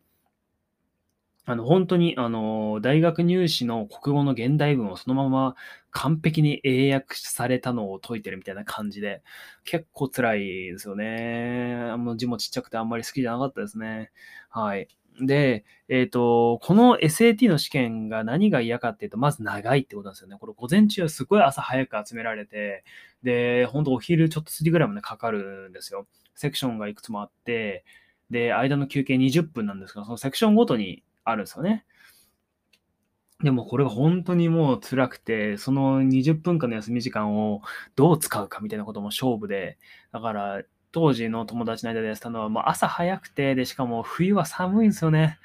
[1.45, 5.57] あの、本当に、あの、大学入試の国語の現代文をそのまま
[5.91, 9.23] 完璧に英訳されたのを解いてるみたいな感じで、
[9.65, 10.41] 結構辛い
[10.73, 11.75] ですよね。
[11.93, 14.11] あの字もちっちゃくてあんまり好きじゃなかったですね。
[14.49, 14.89] はい。
[15.21, 20.37] で、えっ、ー、と、この SAT の試験が何が嫌かっていうと、まず長いってことなんですよね。
[20.39, 22.85] これ午前中はすごい朝早く集められて、
[23.23, 26.07] で、本当お昼ちょっと過ぎぐらいまでかかるんですよ。
[26.35, 27.85] セクションがいくつもあって、
[28.31, 31.85] で、間の休憩20分なんですが、そのセクションごとにあるんですよね。
[33.43, 37.63] でもこれが本当にもう辛くて、その20分間の休み時間を
[37.97, 39.79] どう使うかみたいなことも勝負で、
[40.13, 45.39] だから当時の友達の間でやってたのは、もう朝早くて、で、しかも冬は寒いんですよね。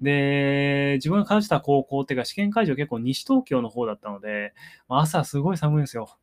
[0.00, 4.54] で、自分が通ってた高校っていうか試験会場結構西東京の方だったので、
[4.88, 6.16] 朝すごい寒いんですよ。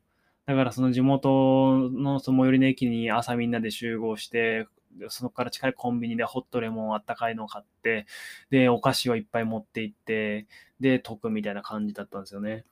[0.46, 4.66] だからその地元の最寄りの駅に朝みんなで集合して、
[5.08, 8.06] そこから近いコンビニでホットレモンあったかいのを買って、
[8.50, 10.46] で、お菓子をいっぱい持って行って、
[10.80, 12.64] で、解くみたいな感じだったんですよね。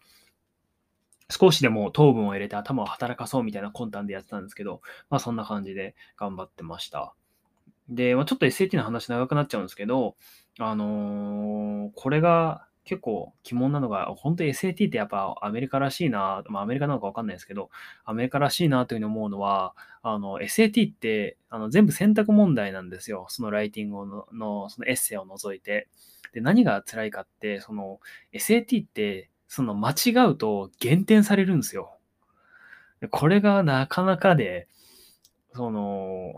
[1.30, 7.14] 少しでも糖分を入れて頭を働かそうみたいな魂胆でやってたんですけど、まあそんな感じで頑張ってました。
[7.88, 10.16] で、まあ、ちょっと SAT の話長くなっちゃうんですけど、
[10.58, 17.70] あのー、これが結構疑問なのが、本当に SAT ってやっぱアメリカらしいな、まあアメリカなのかわかんないですけど、
[18.04, 23.26] アメリカらしいなというふうに思うのは、あの SAT ってあの全部選択問題なんですよ。
[23.28, 25.88] そのライティングののそのエッセイを除いて。
[26.32, 28.00] で、何が辛いかって、その
[28.32, 31.98] SAT ってその間違うと減点されるんですよ。
[33.10, 34.68] これがなかなかで、
[35.52, 36.34] その、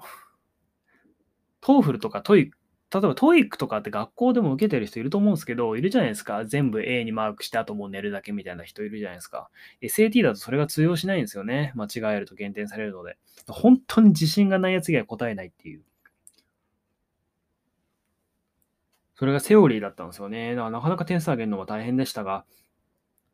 [1.61, 2.51] TOEFL とかトイッ
[2.93, 6.45] 例えば TOEIC とかって学校でも受けてる人いると思うんですけど、いるじゃないですか。
[6.45, 9.49] 全部 A にマークして、あともう寝るだけみたいな人いるじゃないですか。
[9.81, 11.73] SAT だとそれが通用しないんですよね。
[11.75, 13.17] 間違えると減点されるので。
[13.49, 15.83] 本当に自信がないやつ以外答えないっていう。
[19.15, 20.55] それがセオリーだったんですよね。
[20.55, 22.45] だからなかなか点数上げるのは大変でしたが、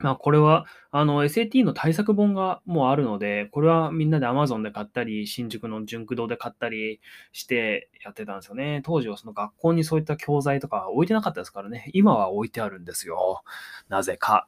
[0.00, 7.00] まあ、これは、あの、SAT の対策本がもうあるので、これはみんなで Amazon で買ったり、新宿の純駆堂で買ったり
[7.32, 8.80] してやってたんですよね。
[8.84, 11.90] 当時はその学校にそういった教材とか置いてなかったですからね。
[11.94, 13.42] 今は置いてあるんですよ。
[13.88, 14.46] なぜか。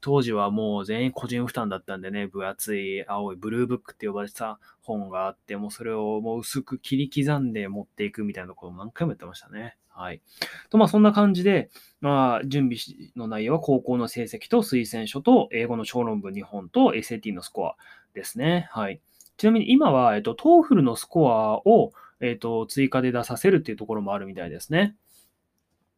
[0.00, 9.76] 当時はもう全員個人負担だったんでね、分厚い青いブルーブックって呼ばれてた本があって、もうそれをもう薄く切り刻んで持っていくみたいなところも何回もやってましたね。
[9.88, 10.22] はい。
[10.70, 12.78] と、まあそんな感じで、まあ準備
[13.16, 17.76] の内容は高校の成績と推薦書と英語の小論文2本と SAT のスコア
[18.14, 18.68] ですね。
[18.70, 19.00] はい。
[19.36, 24.96] ちなみに今は、えっと、TOEFL のスコアを、えっと、追加で出させるっていうところもあるみたいですね。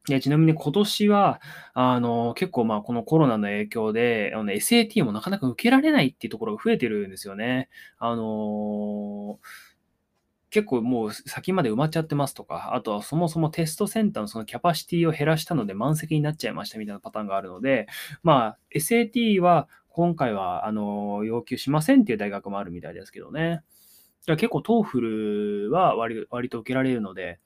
[0.08, 1.40] でちなみに今年は、
[1.74, 7.68] あの、結構まあこのコロナの影響で、あの SAT もなかなか受けられないっていうところが増えてるんですよね。
[7.98, 9.38] あの
[10.50, 17.86] 結構もう先まで埋まっちゃってますとか、あとはそもそもテストセンターのそのキャパシティを減らしたので満席になっちゃいましたみたいなパターンがあるので、
[18.22, 23.62] まあ SAT は今回はあの要求しませんっていう大学もあるみたいですけどね。
[24.26, 27.40] 結構 TOEFL は割割と受けられるので、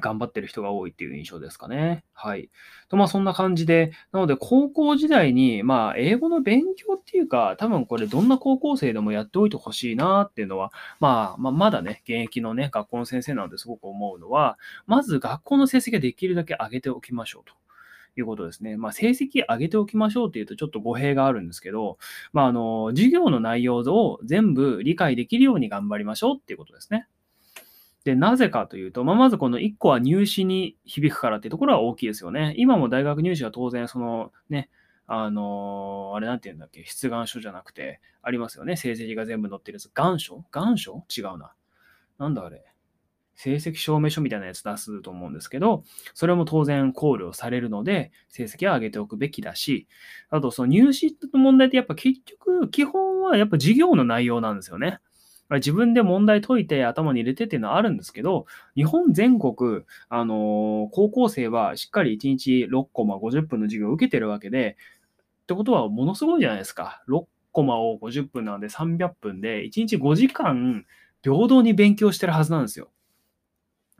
[0.00, 2.04] 頑張ってる人が多いっていう印象ですかね。
[2.12, 2.50] はい。
[2.88, 17.54] と、まあそんな感じで、なので高校時代に、まあ英語の勉強っていうか、多分これどんな高校生でもやっておいてほしいなっていうのは、まあ、まあ、まだね、現役のね、学校の先生なのですごく思うのは、まず学校の成績ができるだけ上げておきましょうと。
[18.16, 18.76] いうことですね。
[18.76, 21.98] まあ、成績上げておきましょうっていうとちょっと語弊があるんですけど、
[22.32, 27.08] まあ、あの、授業の内容を全部理解できるように頑張りましょうっていうことですね。
[28.04, 32.54] で、なぜかというと、まあ、まずこの1個は入試に響くからっていうところは大きいですよね。
[32.58, 34.68] 今も大学入試は当然、そのね、
[35.06, 38.76] あのー、あれなんて言うんだっけ、出願書じゃなくて、ありますよね。
[38.76, 39.90] 成績が全部載ってるやつ。
[39.94, 40.44] 願書？
[40.50, 41.04] 願書？
[41.16, 41.52] 違うな。
[42.18, 42.64] なんだあれ。
[43.36, 45.82] 成績証明書みたいなやつ出すと思うんですけど、
[46.14, 49.88] それも当然考慮されるので、成績は上げておくべきだし、
[50.30, 55.00] あとその入試の問題ってやっぱ結局、基本はやっぱ授業の内容なんですよね。
[55.50, 64.76] 自分で問題解いて頭に入れてっていうのはあるんですけど、日本全国、あのー、高校生はしっかり1日6コマ50分の授業を受けてるわけで、
[65.42, 67.02] ってことはものすごいじゃないですか。
[67.08, 70.86] 6コマを50分なので300分で、1日5時間
[71.22, 72.90] 平等に勉強してるはずなんですよ。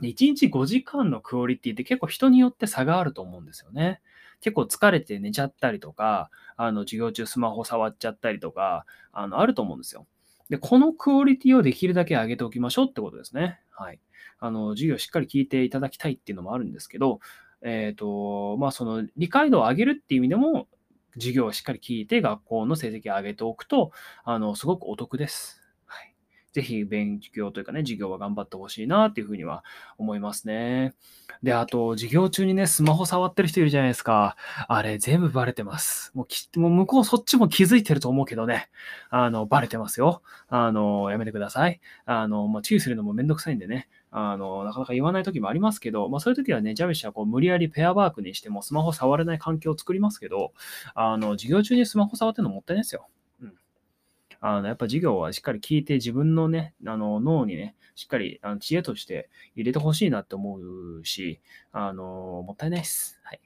[0.01, 4.01] で1日5時間のクオリティって結構人によって差があると思うんですよね。
[4.41, 10.07] 結構疲れて寝ちゃったりとか、あの授業中スマホ触っちゃったりとか、あのあると思うんですよ。
[10.51, 13.61] で、このクオリティをできるだけ上げておきましょうってことですね。
[13.71, 14.01] はい。
[14.41, 17.21] あの、授業しっかり聞いていただきたいっていうのもあるんですけど、
[17.63, 20.69] えっ、ー、と、まあ、その理解度を上げるっていう意味でも、
[21.15, 23.93] 授業をしっかり聞いて学校の成績を上げておくと、
[24.25, 25.64] あの、すごくお得です。
[26.55, 29.65] ぜひ勉強というかね、授業は頑張ってほしいなっていうふうには
[29.99, 30.95] 思いますね。
[31.43, 34.37] で、あと、授業中にね、スマホ触ってる人いるじゃないですか。
[34.69, 36.13] あれ、全部バレてます。
[36.15, 38.71] もうき、もう向こうそっちも気づいてると思うけどね。
[39.11, 40.23] あの、バレてますよ。
[40.47, 41.81] あの、やめてください。
[42.07, 43.89] あの、まあ、注意するのもめんどくさいんでね。
[44.13, 50.53] あの、なかなか言わない時もありますけど、まあそういう時はね、ジャビシュはこう無理やりペアワークにしてもスマホ触れない環境を作りますけど、
[50.95, 53.09] あの、授業中にスマホ触ってるのもったいないですよ。
[54.47, 60.59] あの、やっぱ授業はしっかり聞いて自分のね、あの、脳にね、しっかりあの知恵として入れてほしいなって思
[61.01, 61.41] うし、
[61.73, 63.19] あの、もったいないです。
[63.23, 63.41] はい。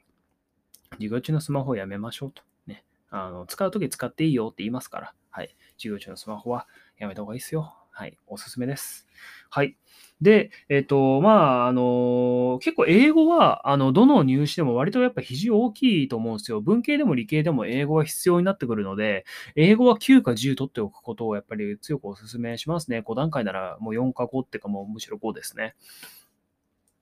[0.94, 2.42] 授業中のスマホをやめましょうと。
[2.66, 2.84] ね。
[3.10, 5.54] あの、使うとき使っていいよって言いますから、はい。
[5.76, 6.66] 授業中のスマホは
[6.98, 7.76] やめた方がいいですよ。
[7.92, 8.18] はい。
[8.26, 9.06] おすすめです。
[9.50, 9.76] はい。
[10.20, 16.60] で、えっ、と、まあ、あの、結構英語は、あの、どの入試でも割とやっぱ比重大きいと思うんですよ。
[16.60, 23.02] 文系でも理系でも英語は必要になってくるので、英語は9か10取っておくことをやっぱり強くお勧めしますね。
[23.02, 25.74] 5段階ならもう4か5ってかもうむしろ5ですね。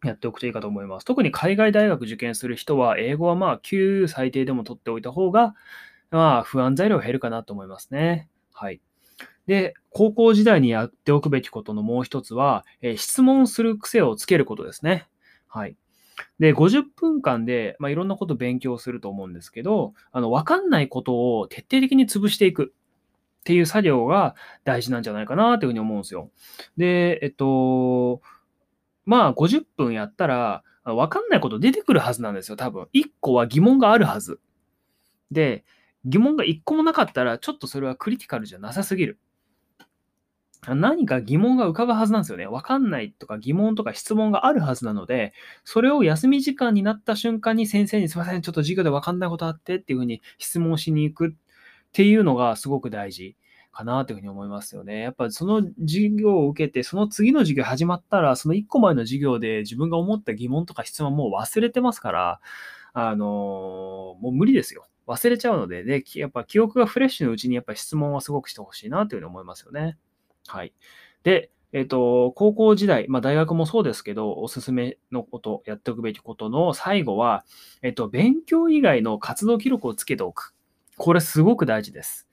[0.04, 1.04] やっておくといいかと思います。
[1.06, 5.54] 特に海外大学受験する人は、英語はまあ9最低でも取っておいた方が、
[6.10, 8.28] まあ不安材料減るかなと思いますね。
[8.52, 8.80] はい。
[9.46, 15.08] で、高校時代にやっておくべきことのもう一つは、え、質問する癖をつけることですね。
[15.48, 15.76] はい。
[16.38, 26.30] で、50分間で、まあ、いろんなこと勉強すると思うんですけど、あの、わかんないことを徹底的に潰していくっていう作業が大事なんじゃないかなというふうに思うんですよ。
[26.76, 28.20] で、えっと、
[29.04, 32.88] まあ、50分やったら、わかんないこと出てくるはずなんですよ、多分。
[32.92, 34.40] 1個は疑問があるはず。
[35.30, 35.64] で、
[36.04, 39.18] 疑問が1個もなかったら、ちょっとそれはクリティカルじゃなさすぎる。
[40.68, 42.46] 何か疑問が浮かぶはずなんですよね。
[42.46, 45.32] わかんないとか疑問とか質問があるはずなので、
[45.64, 51.30] それを休み時間になった瞬間に先生にすいません、ちょっと授業でわかんないことあってっていうふうに質問しに行くっ
[51.92, 53.36] ていうのがすごく大事
[53.72, 55.00] かなというふうに思いますよね。
[55.00, 62.40] やっぱその授業を受けて、その次の授業始まったら、その1個前の授業で自分が思った疑問とか質問もう忘れてますから、
[62.94, 64.86] あのー、もう無理ですよ。
[65.06, 69.98] 忘れちゃうので、で、やっぱ記憶がフレッシュのうちにやっぱ質問はすごくしてほしいなというふうに思いますよね。
[70.48, 70.72] はい。
[71.22, 77.44] で、えっ、と、高校時代、まあ大学もそうですけど、おすすめのこと、やっておくべきことの最後は、
[77.82, 80.54] えっ、と、勉強以外の活動記録をつけておく。
[80.96, 82.28] これすごく大事です。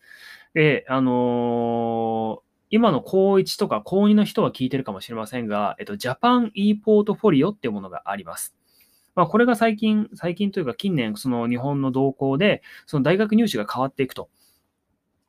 [0.54, 8.56] で、あのー今の高1とか高2の人は聞いてるかもしれませんが、えっと、ジャパン e ポートフォリオっていうものがあります。
[9.14, 14.32] まあ、これが最近、最近というか近年、その日本の動向で、その大学入試が変わっていくと。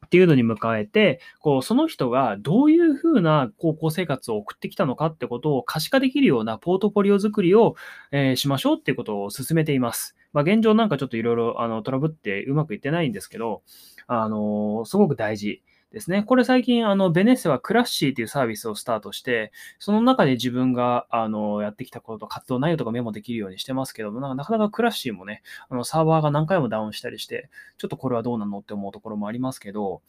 [0.05, 7.75] っていうのに迎えて、こう、その人がどういうふうな高校生活を送ってきたのかってことを可視化できるようなポートフォリオ作りを、
[8.13, 10.17] えー、しましょうっていうことを進めています。
[10.33, 13.63] まあ、現状なんかちょっといろいろトラブってうまくいってないんですけど、
[14.07, 15.63] あのー、すごく大事。
[15.95, 16.25] ですね。
[16.25, 30.03] これ最近、あの、ベネッセはクラッシーというサービスをスタートして、その中で自分が、あの、やってきたことと活動内容とかメモできるようにしてますけども、なかなかクラッシーもね、あの、サーバーが何回もダウンしたりして、ちょっとこれはどうなのって思うところもありますけど、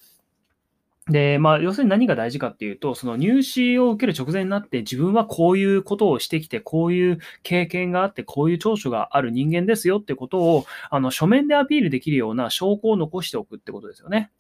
[1.08, 14.32] で、まあ、要するに何が大事かっていうと、その入試を受ける直前になって自分はこういうことをしてきて、こういう経験があって、こういう長所がある人間ですよってことを、あの、書面でアピールできるような証拠を残しておくってことですよね。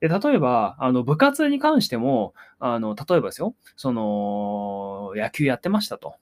[0.00, 6.16] で、例えば、あの、部活に関しても、あの、例えばですよ、その、野球やってましたと。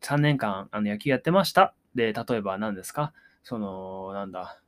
[0.00, 1.74] 3年間、あの、野球やってました。
[1.96, 3.12] で、例えば何ですか？
[3.42, 4.60] その、なんだ、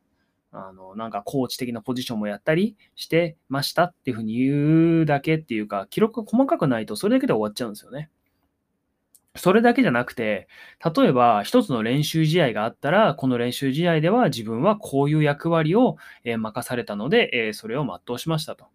[0.52, 8.10] あの、なんかコーチ的なポジションもやったりしてましたっていうふうに言うだけっていうか、記録が細かくないとそれだけで終わっちゃうんですよね。
[9.36, 10.48] それだけじゃなくて、
[10.96, 18.66] 例えば一つの練習試合があったら、この練習試合では自分はこういう役割を任されたので、それを全うしましたと。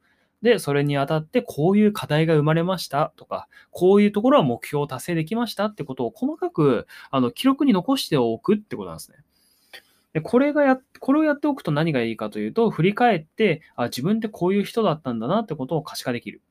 [0.41, 9.17] で、それにあたってこういう課題が生まれましたとか、こういうところは目標を達成できましたってことを細かくあの記録に残しておくってことなんですね。
[10.13, 16.41] でこれがや、これをやっておくと何がいいかというと、振り返って、あ、自分ってこういう人だったんだなってことを可視化できる。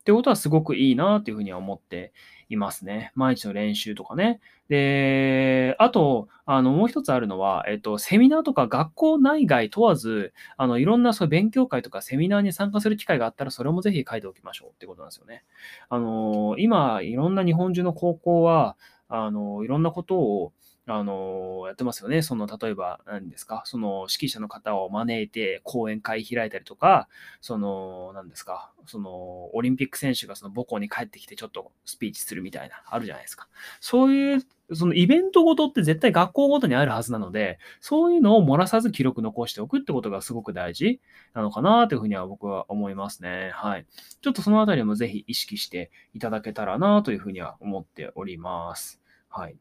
[0.00, 2.12] ってことはすごくいいなっていうふうには思って
[2.50, 3.12] いますね。
[3.14, 4.40] 毎日の練習とかね。
[4.68, 15.44] で、あと、あの、もう一つあるのは、えっと、セミナーとか学校内外問わず、あの、いろんなそういう勉強会とかセミナーに参加する機会があったら、それもぜひ書いておきましょうってことなんですよね。
[15.88, 18.76] あの、今、いろんな日本中の高校は、
[19.08, 20.52] あの、いろんなことを、
[20.86, 22.22] あの、やってますよね。
[22.22, 27.08] その、例えば、何ですか、その、指揮者の方を招いて講演会開いたりとか、
[27.40, 33.48] その、何ですか、その、オリンピック選手がその母校に帰ってきてちょっとスピーチするみたいな、あるじゃないですか。
[33.80, 34.40] そういう、
[34.72, 41.00] そのイベントごとって絶対学校ごとにあるはずなので、そういうのを漏らさず記録残しておくってことがすごく大事
[41.34, 43.50] なのかなというふうには僕は思いますね。
[43.54, 43.86] はい。
[44.22, 49.00] ちょっとそのあたりもぜひ意識していただけたらなというふうには思っております。
[49.28, 49.56] はい。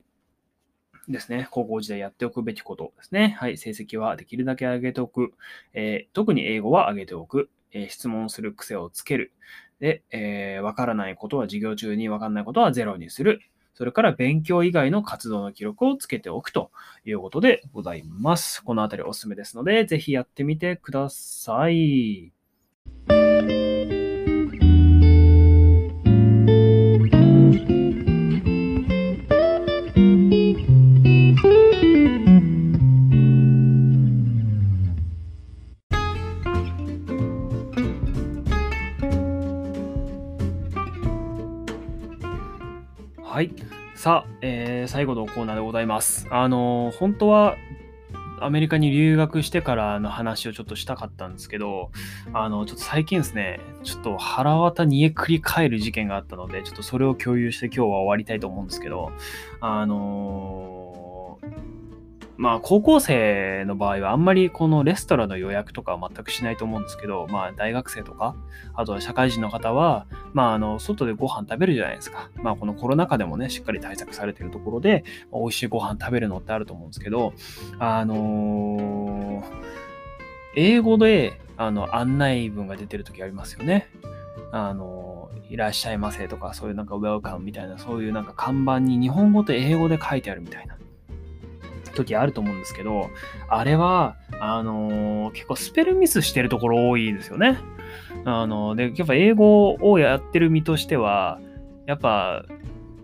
[1.10, 1.47] ですね。
[1.51, 3.36] 高校時代やっておくべきことですね。
[3.39, 3.57] はい。
[3.57, 5.34] 成績はできるだけ上げておく。
[5.74, 7.49] えー、特に英語は上げておく。
[7.72, 9.34] えー、質問する癖をつける。
[9.80, 13.41] で、えー、わからないことは授業中にわかんないことはゼロにする。
[13.74, 16.70] それから勉強以外の活動の記録をつけておくと
[17.05, 18.64] いうことでございます。
[18.64, 21.70] このあたりおすすめですので、ぜひやってみてくださ。
[21.70, 22.34] い。
[44.00, 46.26] さあ、えー、最後のコーナーでございます。
[46.32, 47.58] あのー、本当は
[48.39, 51.91] アメリカに留学してからの話をちょっとしたかったんですけど、
[52.32, 59.12] あの、ちょっと最近ですね、ちょっと腹渡煮えくり返る事件があったので、ちょっとそれを共有して今日は終わりたいと思うんですけど、
[59.60, 60.79] あのー
[62.40, 68.34] まあ、高校生の場合はあんまりこのレストランの予約とかは全くしないと思うんですけど、まあ、大学生とか、
[68.74, 72.32] あとは社会人の方は、まあ、あの、外でご飯食べるじゃないですか。
[72.38, 77.34] まあ、このコロナ禍でもね、しっかり対策されてるところで、美味しいご飯食べるのってあると思うんですけど、
[77.78, 79.44] あのー、
[80.56, 83.90] 英語で、あの、案内文が出てる時ありますよね。
[84.54, 90.78] あの、いらっしゃいませとか、そういうなんかウェルカムみたいな、そういうなんか看板に日本語と英語で書いてあるみたいな。
[91.96, 93.10] 時あると思うんですけど、
[93.48, 97.60] あれは、あのー、結構スペルミスしてるところ多いですよね。
[98.26, 101.40] あのー、で、やっぱ英語をやってる身としては、
[101.86, 102.46] やっぱ、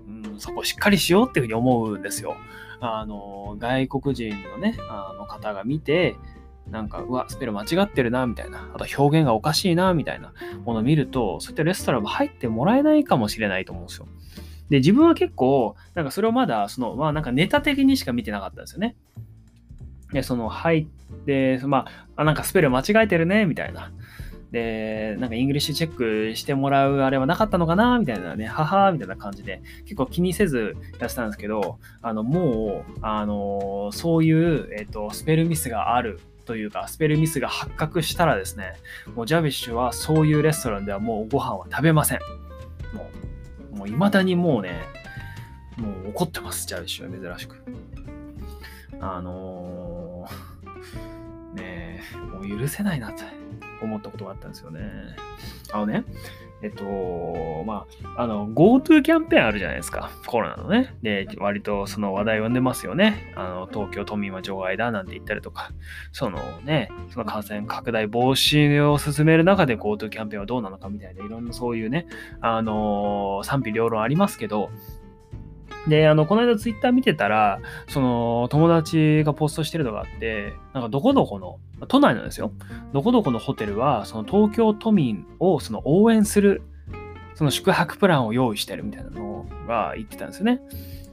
[0.07, 2.37] うん、そこしっかりしようっていうふうに思うんですよ。
[2.79, 6.15] あのー、外国人のね、あの方が見て、
[6.69, 8.71] なんか、うわ、スペル間違ってるな、みたいな。
[8.73, 10.33] あと表現がおかしいな、みたいな
[10.65, 14.07] ものを見ると、そういったレストランも入ってもらえないかもしれないと思うんですよ。
[14.69, 18.95] で、自分は結構、なんかそれをまだ、その、まあなんかネタ的にしか見てなかったんですよね。
[20.11, 20.85] で、その、入っ
[21.25, 21.85] て、ま
[22.15, 23.91] あ、あ、なんかスペル間違えてるね、みたいな。
[24.51, 38.75] で、なんか English check してもらうあれはなかったのかなみたいなね、ははみたいな感じで、結構気にせずやってたんですけど、あの、もう、あの、そういう、えっ、と、スペルミスがあるというか、スペルミスが発覚したらですね、
[39.15, 42.19] もうジャビッシュはそういうレストランではもうご飯は食べません。
[42.93, 43.24] もう、
[43.85, 44.81] もう未だにもうね、
[45.77, 47.63] もう怒ってます、ジャビッシュは珍しく。
[48.99, 53.23] あのー、ね、もう許せないなって
[53.81, 54.81] 思ったことがあったんですよね。
[55.71, 56.03] あのね、
[56.65, 57.85] えっと、ま
[58.15, 60.09] あ、あの、GoTo キャンペーンあるじゃないですか。
[60.25, 60.95] コロナのね。
[61.03, 63.31] で、割とその話題を呼んでますよね。
[63.35, 65.71] あの、東京都民は除外だなんて言ったりとか、
[66.11, 72.07] そのね、その感染拡大防止を進める中で GoTo キャンペーンはどうなのかみたいな、いろんなそういうね、
[72.41, 74.71] あの、賛否両論ありますけど、
[75.87, 82.51] で、あの、この間ツイッター見てたら、その、友達がポストしてるのがあって、なんかどこどこの、都内なんですよ。
[82.93, 86.61] どこどこのホテルは、その東京都民をその応援する、
[87.35, 90.61] その宿泊プランを用意してるみたいなのが言ってたんですよね。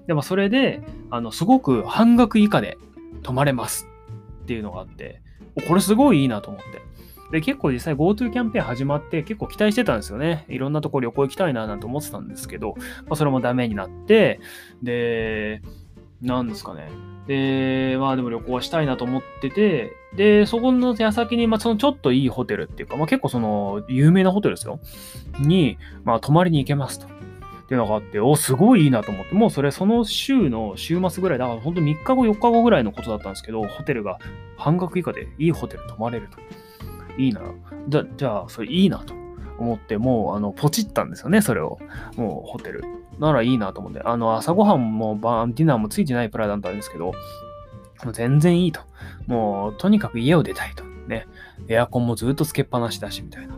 [0.07, 2.79] でもそれで、あの、すごく半額以下で
[3.23, 3.89] 泊まれます
[4.43, 5.21] っていうのがあって、
[5.69, 6.83] これすごいいいなと思って。
[7.33, 10.45] で、結構実際 GoTo キャンペーン始まって結構期待してたんですよね。
[10.49, 12.75] いろんなとこ旅行行きたいななんて思ってたんですけど、
[13.07, 14.39] まあ、それもダメになって、
[14.83, 15.63] で、
[16.23, 16.91] なんですかね。
[17.27, 24.81] で、まあでも旅行はしたいなと思ってて、で、そこの矢先に、まあそのちょっといいホテルっていうか、まあ結構その有名なホテルですよ。
[25.41, 27.07] に、まあ泊まりに行けますと。
[27.07, 34.19] っていうのがあって、お、すごいいいなと思って、もうそれその週の週末ぐらい、だから本当3日後、4日後ぐらいのことだったんですけど、ホテルが
[34.57, 36.39] 半額以下でいいホテル泊まれると。
[37.17, 37.41] いいな。
[37.89, 39.15] じゃ、じゃあ、それいいなと
[39.59, 41.79] 思って、もう、あの、ポチったんですよね、それを。
[42.17, 42.85] もう、ホテル。
[43.23, 44.01] ならいいなと思って。
[44.05, 47.13] あの、朝ごはんもバン、ディナーもついてないプラだったんですけど、
[48.05, 48.81] もう全然いいと。
[49.27, 50.85] もう、とにかく家を出たいと。
[51.09, 51.27] ね。
[51.69, 53.55] エアコンもずっとつけっぱなしだし、みたいな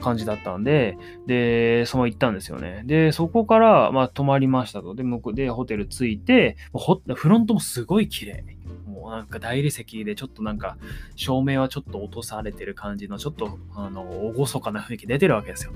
[0.00, 2.82] 感じだったんで、で、その行ったんですよね。
[2.84, 4.94] で、そこから、まあ、泊まりましたと。
[4.94, 6.56] で、向こうで、ホテル着いて、
[7.14, 8.44] フロントもすごい綺麗。
[9.10, 10.76] なんか大理石でちょっとなんか
[11.16, 15.72] 照明はちょっと落とされてる感じのちょっとあの厳かな雰囲気出てるわけですよ。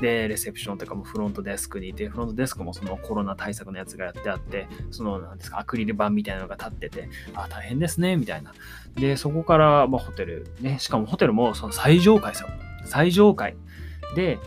[0.00, 8.52] で、レセプションとかもフロントデスクにいて、フロントデスクもそのコロナ対策のやつがやってあって、そのなんですか、アクリル板みたいなのが立ってて、あ、大変ですね、みたいな。
[8.94, 12.48] で、そこから、まあ、ホテルね、しかもホテルもその最上階ですよ。
[12.84, 13.56] 最上階。
[14.14, 14.38] で、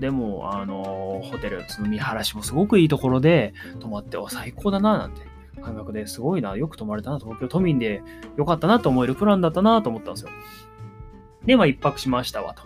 [0.00, 5.22] でも、あの、ホテル、その見晴らしもすごくいいところで泊まって、お、最高だな、なんて
[5.62, 8.02] 感覚ですごいな、よく泊まれたな、東京都民で
[8.36, 10.30] よかったなと思えるプランだったなと思ったんですよ。
[11.44, 12.62] で、まあ一泊しましたわと。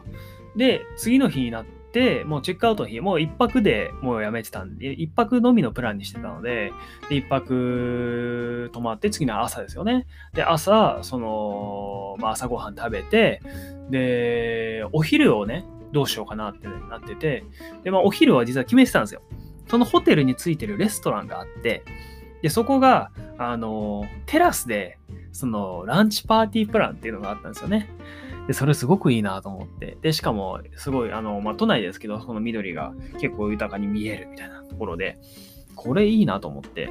[0.56, 6.72] で、次の日になって、もうチェックアウトの日、もう一泊でもうやめてたんで、一泊のみのプランにしてたので、
[7.08, 10.06] で、一泊泊まって次の朝ですよね。
[10.34, 13.40] で、朝、その、まあ朝ごはん食べて、
[13.90, 17.44] で、お昼をね、どうしようかなってなってて、
[17.84, 19.22] で、まあお昼は実は決めてたんですよ。
[19.68, 21.82] そのホテルについてるレストランがあって、
[22.46, 25.00] で、そこが、あの、テラスで、
[25.32, 27.90] その、ランチパーティープランっていうのがあったんですよね。
[28.46, 29.98] で、それすごくいいなと思って。
[30.00, 35.18] で、しかも、すごい、あの、まあ、都内ですけど、その緑が結構豊かに見えるみたいなところで、
[35.74, 36.88] これいいなと思って。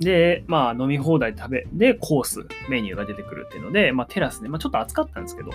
[0.00, 5.50] で、まあ、飲み放題食べ、で、コース、メニューが出てくるっていうので、まあ、テラスで、まあ、ちょっと暑かったんですけど、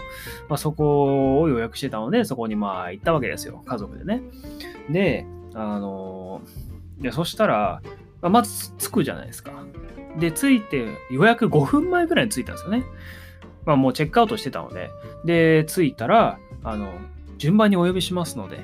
[0.47, 3.63] まあ、そこを予約してたので、そこにまあ、行ったわけですよ。
[3.65, 4.21] 家族でね。
[4.89, 6.41] で、あの
[7.01, 7.81] で、そしたら、
[8.21, 9.51] まあ、まず着くじゃないですか。
[10.19, 12.83] で、着いて、予約5分前ぐらいに着いたんですよね。
[13.65, 14.89] まあもうチェックアウトしてたので。
[15.23, 16.93] で、着いたら、あの、
[17.37, 18.59] 順番にお呼びしますので、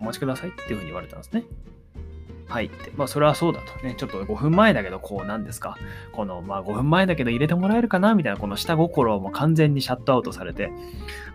[0.00, 1.44] お待ちくださいっていうふうに言われたんですね。
[2.50, 2.90] はいって。
[2.96, 3.94] まあ、それはそうだとね。
[3.96, 5.78] ちょっと5分前だけど、こうなんですか。
[6.12, 10.72] この、まあ、5分前だけど入れてもらえるかなみたいな、この下心も完全にシャットアウトされて、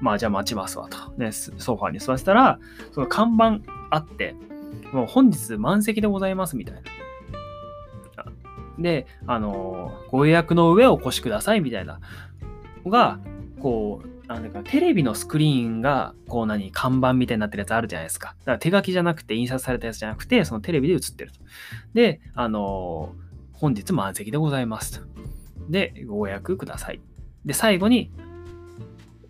[0.01, 0.97] まあ、じゃあ待ちますわと。
[1.17, 2.59] ね、ソファーに座ってたら、
[2.91, 3.59] その看板
[3.91, 4.35] あって、
[4.91, 6.81] もう本日満席でございますみたいな。
[8.77, 11.99] で、あの、ご予約の上お越しくださいみたいな
[12.83, 13.19] のが、
[13.59, 18.35] こう、なんかテレビのスクリーンが、こう何、看板みたいになってるやつあるじゃないですか。
[18.39, 21.39] だから手書きじゃなくて、印刷されたやつじゃなくて、そのテレビで映ってると。
[21.93, 23.15] で、あの、
[23.53, 25.05] 本日満席でございますと。
[25.69, 26.99] で、ご予約ください。
[27.45, 28.11] で、最後に、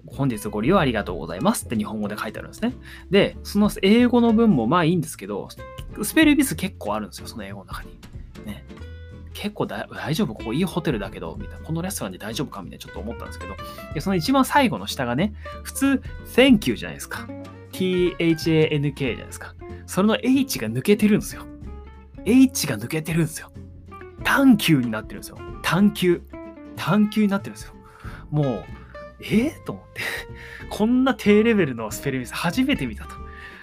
[0.08, 2.74] 本日ご利用ありがとうございますって日本語で書いてあるんですね。
[3.10, 5.49] で、その英語の文もまあいいんですけど、
[6.03, 7.89] スペルミス結構あるんですよ、その英語の中に。
[8.45, 8.66] ね。
[9.34, 10.34] 結構大丈夫？
[10.34, 11.66] ここいいホテルだけど、みたいな。
[11.66, 12.62] このレストランで大丈夫か？
[12.62, 13.56] みたいなちょっと思ったんですけど、
[13.93, 15.34] でその一番最後の下がね、
[15.64, 16.01] 普通、
[16.36, 17.28] Thank you じゃないですか。
[17.74, 19.53] THANK じゃないですか。
[19.86, 21.43] それの H が抜けてるんですよ。
[22.24, 23.51] H が抜けてるんですよ。
[24.23, 25.38] Tank you になってるんですよ。
[25.61, 26.21] Tank
[26.78, 27.74] you。Tank you になってるんですよ。
[28.32, 28.64] もう、
[29.20, 30.01] えー、と思って。
[30.70, 33.11] こんな低レベルのスペルミス初めて見たと。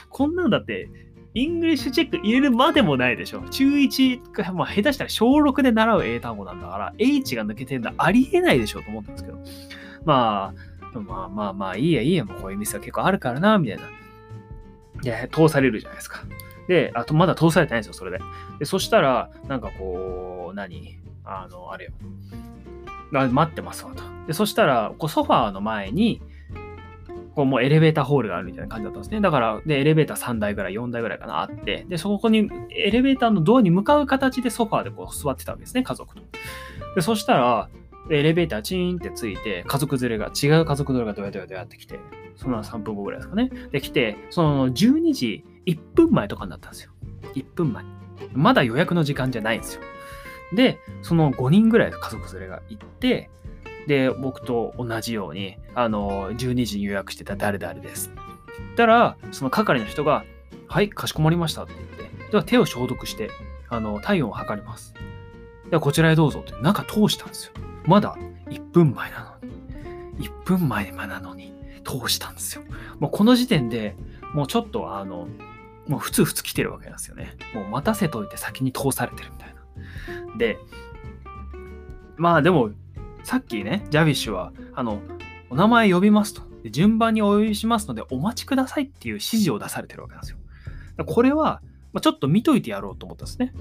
[0.08, 0.88] こんなのだって、
[1.34, 3.42] English check 入れるまでもないでしょ。
[3.48, 9.38] 中1か、まあ、下手したら小6で習う英単語なんだから、H が抜けてるのはありえないでしょと思ったんですけど。
[10.04, 10.52] ま
[10.94, 13.84] あ、まあまあまあ、いいやいいや、もうこういう店は結構あるからな、みたいな。
[15.02, 16.24] で、通されるじゃないですか。
[16.68, 18.18] で、あとまだ通されてないんですよ、それで。
[18.58, 21.92] で、そしたら、なんかこう、何あの、あれよ。
[23.12, 24.02] 待ってますわと。
[24.26, 26.20] で、そしたら、こうソファーの前に、
[27.34, 29.20] こうもうエレベーターホールがあるみたいな感じだったんですね。
[29.20, 36.22] だから、で、エレベーター3台ぐらい、4台ぐらいかな、あって、で、そこにエレベーターのドアに向かう形でソファーでこう座ってたわけですね、家族と。
[36.94, 37.68] で、そしたら、
[38.10, 42.00] エレベーターチーンってついて、家族連れが、違う家族連れがどうやどうやどうやってきて、
[42.36, 43.50] その3分後ぐらいですかね。
[43.70, 46.90] で、来て、その12時1分前とかになったんですよ。
[47.34, 47.84] 1分前。
[48.32, 49.82] まだ予約の時間じゃないんですよ。
[50.54, 53.30] で、その5人ぐらい家族連れが行って、
[53.86, 58.12] で、僕と同じように、あの、12時に予約してた誰々です。
[58.58, 60.24] 言ったら、その係の人が、
[60.68, 63.30] はい、かしこまりましたって言って、では手を消毒して、
[63.68, 64.94] あの、体温を測ります。
[65.72, 67.52] ではこちらへどうぞって中通したんですよ。
[67.86, 68.16] まだ
[68.50, 70.28] 1分前なのに。
[70.28, 72.62] 1分前なのに通したんですよ。
[73.00, 73.96] もうこの時点で
[74.34, 75.28] もうちょっとあの、
[75.88, 77.36] もうふつふつ来てるわけなんですよね。
[77.54, 79.51] もう待たせといて先に通されてるみたいな。
[80.38, 80.58] で、
[82.16, 82.70] まあでも
[83.24, 85.00] さっきね、ジャビッシュは、あの、
[85.50, 86.42] お名前呼びますと。
[86.70, 90.38] 順番にお呼びしますので、お待ちくださいっていう指示を出されてるわけなんですよ。
[91.06, 91.60] これは、
[91.92, 93.52] ま、ちょっと見といてやろうと思ったんですね。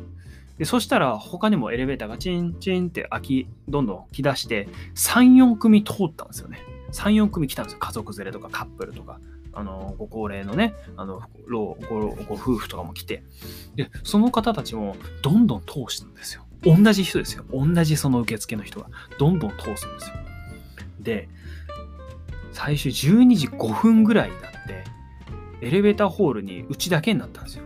[0.58, 6.60] でそしたら、他にもエレベーターがチンチンって開き、どんどん来だして、3、4組通ったんですよね。
[6.92, 7.80] 3、4組来たんですよ。
[7.80, 9.20] 家族連れとかカップルとか。
[9.54, 13.24] あの、ご高齢のね、あの、老ごご夫婦とかも来て、
[13.76, 16.46] で、その方たちもどんどん通したんですよ。
[16.64, 17.44] 同じ人ですよ。
[17.52, 18.88] 同じその受付の人が
[19.18, 20.16] どんどん通すんですよ。
[21.00, 21.30] で、
[22.52, 24.84] 最初12時5分ぐらいになって、
[25.62, 27.64] エレベーターホールにうちだけになったんですよ。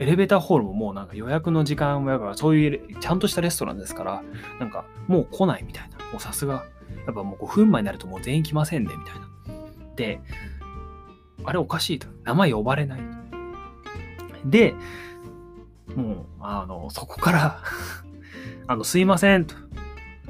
[0.00, 4.22] エレベーターホールももうなんか予約の時間もやからそういうちゃんとしたレストランですから
[4.58, 6.66] なんかもう来ないみたいなもうさすが
[7.06, 9.28] やっぱもう5分前になるともう全員来ませんねみたいな
[9.96, 10.20] で
[11.44, 13.00] あれおかしいと名前呼ばれない
[14.44, 14.74] で
[15.94, 17.62] もう、あの、そこから
[18.66, 19.54] あの、すいませんと。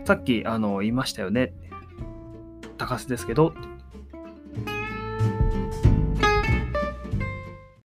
[0.04, 1.54] さっき、あの、言いましたよね。
[2.76, 3.54] 高須ですけど。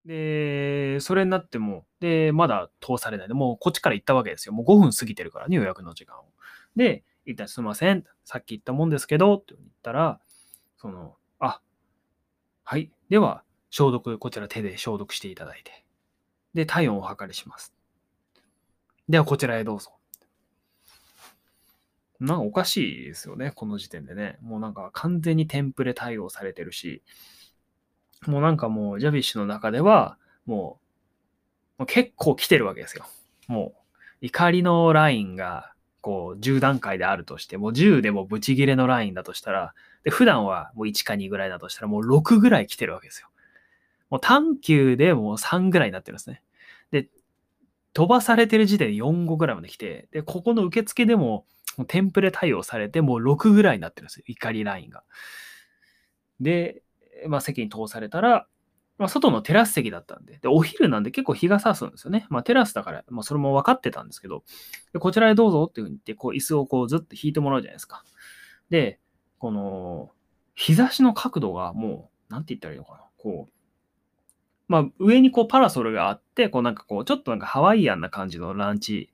[0.06, 4.54] で、それになっても、で、まだ通されないで、もうこっちから行ったわけですよ。
[4.54, 6.26] もう5分過ぎてるからね、予約の時間を。
[6.76, 8.06] で、一旦すいません。
[8.24, 10.20] さっき言ったもんですけど、って言ったら、
[10.78, 11.60] その、あ、
[12.64, 12.92] はい。
[13.10, 15.84] では、消毒、こちら手で消毒していただいて。
[16.54, 17.74] で、体温を測りします。
[19.10, 19.92] では、こちらへどうぞ。
[22.20, 24.38] なんかおかしいですよね、この時点でね。
[24.42, 27.04] もうなんか完全にテンプレ対応されてるし、
[28.26, 30.86] もうなんかもうジャビッシュの中では、もう
[31.78, 33.06] もう結構来てるわけですよ。
[33.48, 33.74] も
[34.22, 39.74] う怒りのラインがこう10段階であるとして、もう10でもブチギレのラインだとしたら、
[40.06, 43.28] で普段はもう1か2ぐらいだとしたら、もう6ぐらい来てるわけですよ。
[44.10, 46.42] もう短球でもう3ぐらいになってるんですね。
[46.92, 47.10] で、
[47.92, 51.46] 飛ばされてる時点で4、5ぐらいまで来て、で、ここの受付でも
[51.78, 54.24] もう、テンプレ対応されて、もう6ぐらいになってるんですよ。
[54.28, 55.04] 怒りラインが。
[56.40, 56.84] で、
[57.28, 58.48] まあ、席に通されたら、
[58.98, 62.28] まあ、外のテラス席だったんで、で、お昼なんで結構日が差すんですよね。
[62.30, 64.44] まあ、テラスだから、まあ、それも分かってたんですけど、
[64.94, 68.04] でこちらへどうぞっていうふうに言って、こう、椅子をこう、ずっと引いてもらうじゃないですか。
[68.70, 69.00] で、
[69.46, 70.10] この、
[70.56, 73.02] 日差しの角度がもう、なんて言ったらいいのかな。
[73.20, 73.54] こう、
[74.68, 79.12] まあ、上にこうパラソルがあって、こうなんかこう、ちょっとなんかハワイアンな感じのランチ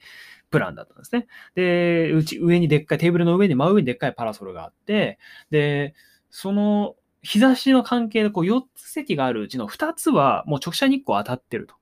[0.50, 1.28] プランだったんですね。
[1.54, 5.20] で、うち上にでっかい、テーブルの上に真上にでっかいパラソルがあって、
[5.50, 5.96] で、
[6.30, 11.76] その日差しの関係でこう4つ席があるうちの2つはもう直射日光当たってると。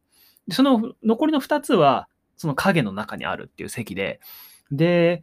[0.47, 4.19] でその残りの2つはその影の中にあるっていう席で、
[4.71, 5.21] で、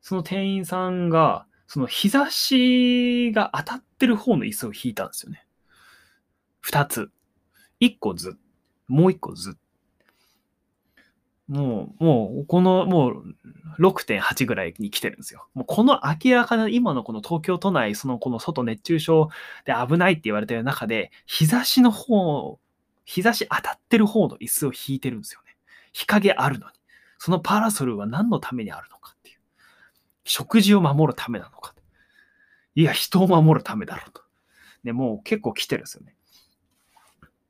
[0.00, 5.46] その店員さんが、その日差しが当たってる方の椅子を引いたんですよね。
[6.64, 7.12] 2つ。
[7.78, 8.36] 1個ず、
[8.88, 9.56] もう1個ず。
[11.46, 13.36] もう、もう、この、もう、
[13.78, 15.46] 6.8ぐらいに来てるんですよ。
[15.54, 19.28] もう、この明らかな、今のこの東京都内、その、この外熱中症
[19.64, 22.58] で危ないって言われてる中で、日差しの方、
[23.04, 25.56] 日差し当たってる方の椅子を引いてるんですよね。
[25.92, 26.72] 日陰あるのに。
[27.18, 29.14] そのパラソルは何のためにあるのか。
[30.24, 31.74] 食事を守るためなのか。
[32.74, 34.22] いや、人を守るためだろうと。
[34.84, 36.14] で、もう結構来てるんですよね。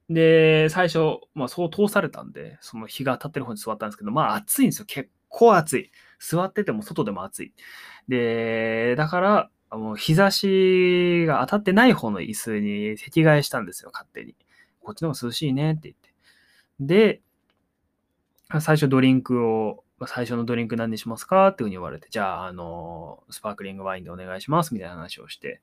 [0.09, 4.85] で、最初、まあそう通されたんで、その日が当たってる方に座ったんですけど、まあ暑いんですよ。
[4.87, 5.93] 結構暑い。
[6.18, 7.55] 座ってても外でも暑い。
[8.09, 14.35] で、だから、もう日差しが当たってない方の椅子に席替えしたんですよ、勝手に。
[14.83, 16.12] こっちの方が涼しいねって言って。
[16.81, 17.23] で、
[18.61, 25.61] 最初ドリンクを、ま最初のドリンク何にしますかっていうふうに言われて、じゃあ、あの、スパークリングワインでお願いしますみたいな話をして、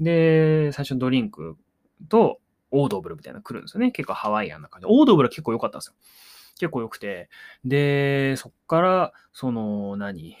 [0.00, 1.56] で、最初のドリンク
[2.08, 2.40] と
[2.72, 3.92] オードブルみたいなの来るんですよね。
[3.92, 4.86] 結構ハワイアンな感じ。
[4.90, 5.94] オードブルは結構良かったんですよ。
[6.58, 7.30] 結構良くて。
[7.64, 10.36] で、そっから、その、何？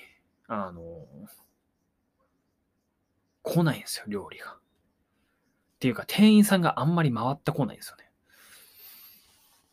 [0.46, 1.06] あの、
[3.42, 4.54] 来ないんですよ、料理が。
[4.54, 4.58] っ
[5.78, 8.03] ていうか、店員さんがあんまり回ってこないんですよね。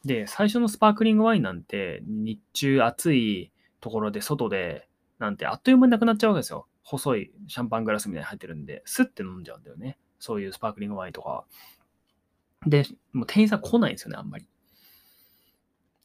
[0.06, 4.88] で、最初のスパークリングワインなんて、日中暑いところで外で、
[5.20, 6.68] なんてあっという間になくなっちゃうわけですよ。
[6.84, 9.98] 細いシャンパングラスみたいに入ってるんで、スッて飲んじゃうんだよね。
[10.20, 11.46] そういうスパークリングワインとか。
[12.66, 14.48] で、もう店員さん来ないんですよね、あんまり。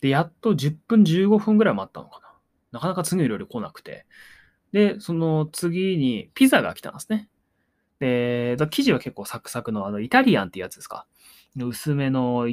[0.00, 2.26] で、やっと10分15分ぐらい待ったのかな。
[2.72, 4.06] なかなか次の料理来なくて。
[4.72, 7.30] で、その次にピザが来たんですね。
[7.98, 11.06] で、生地は結構サクサクのあのイタリアンってやつですか。
[11.56, 12.46] 薄めの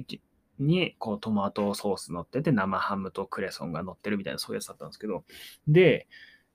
[0.66, 5.24] にこうトマトソース乗ってて生ハムとクレソンが乗ってるみたいなそういうやつだったんですけど。
[5.68, 6.08] で、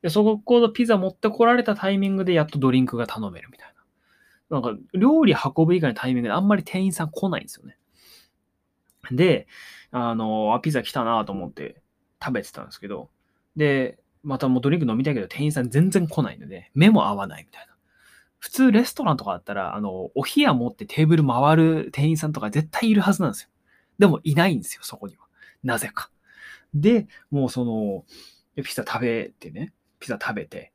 [0.02, 3.74] でそこのピザ持ってこられたタイミングでやっとドリンクが頼めるみたい
[4.50, 4.60] な。
[4.60, 7.76] なんか料理運ぶ以外のタイミングであんまり店員さん来ないんですよね。
[9.10, 9.46] で、
[9.90, 11.82] あの、あ、ピザ来たなと思って
[12.22, 13.10] 食べてたんですけど、
[13.56, 17.74] で、またもうドリンク飲みたいけど店員さん全然来ないので、目も合わないみたいな。
[18.38, 23.50] 普通レストランとかだったら、あの、お冷や持ってテーブル回る店員さんとか絶対いるはずなんですよ。
[23.98, 25.26] でもいないんですよ、そこには。
[25.62, 26.10] なぜか。
[26.74, 28.04] で、もうその、
[28.62, 30.72] ピザ食べてね、ピザ食べて、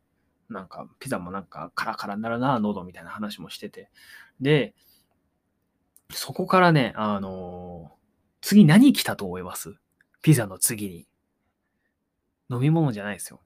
[0.49, 3.89] なんか、ピザもなんかカラカラになるな、喉みたいな話もしてて。
[4.41, 4.73] で、
[6.11, 7.97] そこからね、あのー、
[8.41, 9.75] 次何来たと思います？
[10.21, 11.07] ピザの次に。
[12.49, 13.41] 飲み物じゃないですよ。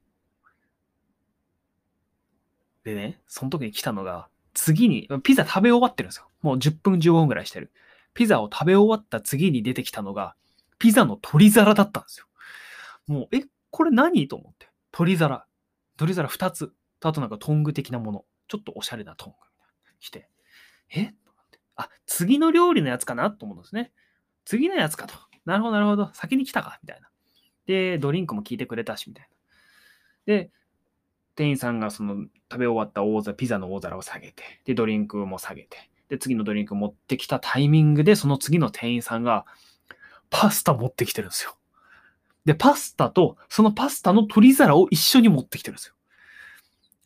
[2.84, 6.28] でね、その時に来たのが、次に、ピザ食べ終わってるんですよ。
[6.42, 7.72] もう10分15分ぐらいしてる。
[8.18, 10.36] ピザを食べ終わった次に出てきたのが、
[10.80, 12.26] ピザの取り皿だったんですよ。
[13.06, 14.28] もう、え、これ何？
[14.28, 14.68] と思って。
[14.92, 15.46] 取り皿。
[15.98, 16.74] 取り皿2つ。
[17.04, 18.26] あとなんかトング的なもの。
[18.48, 19.98] ちょっとおしゃれなトングみたいな。
[20.00, 20.30] 来て。
[20.90, 21.06] え？
[21.24, 21.60] と思って。
[21.76, 23.30] あ、次の料理のやつかな？
[23.30, 23.92] と思うんですね。
[24.46, 25.14] 次のやつかと。
[25.46, 26.10] なるほど、なるほど。
[26.14, 26.80] 先に来たか？
[26.82, 27.10] みたいな。
[27.68, 29.30] で、ドリンクも聞いてくれたし、みたい
[30.26, 30.34] な。
[30.34, 30.50] で、
[31.36, 39.46] 店員さんがその食べ終わった大皿、ピザの大皿を下げて、で、ドリンクも下げて、で、次のドリンク持ってきたタイミングで、その次の店員さんが、
[40.30, 41.56] パスタ持ってきてるんですよ。
[42.46, 45.96] で、パスタと、そのパスタの取り皿を一緒に持ってきてるんですよ。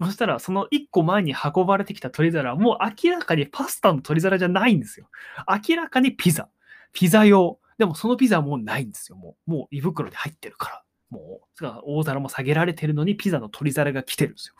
[0.04, 5.10] そしたら、その一個前に運ばれてきた取り皿は、もう明らかにパスタの取り皿じゃないんですよ。
[5.47, 6.49] 明らかにピザ。
[6.93, 7.60] ピザ用。
[7.78, 9.18] でもそのピザはもうないんですよ。
[9.18, 10.84] もう、もう胃袋に入ってるから。
[11.10, 14.56] もう、大皿も下げられてるのにピザの取り皿が来てるんですよ。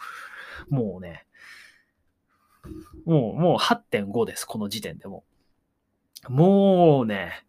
[0.70, 1.26] もうね、
[3.05, 5.24] もう、もう8.5です、この時点でも。
[6.30, 7.45] もうね、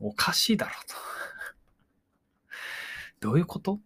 [0.00, 0.94] おかしいだろうと。
[3.28, 3.78] どういうこと？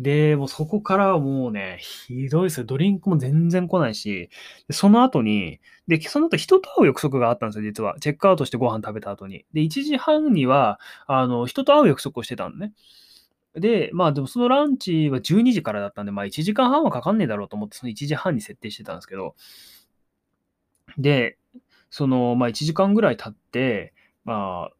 [0.00, 2.66] で、もうそこからはもうね、ひどいですよ。
[2.66, 4.28] ドリンクも全然来ないし、
[4.70, 7.96] その後に、で、その後人と会う約束があったんですよ、実は。
[8.00, 9.44] チェックアウトしてご飯食べた後に。
[9.52, 12.72] で、1時半には、あの、人と会う約束をしてたのね。
[13.54, 19.34] で、まあでもそのランチは12時からだったんで、まあ1時間半はかかんねえだろうと思って、その1時半に設定してたんですけど、
[20.98, 21.38] で、
[21.90, 23.94] その、まあ1時間ぐらい経って、
[24.24, 24.70] ま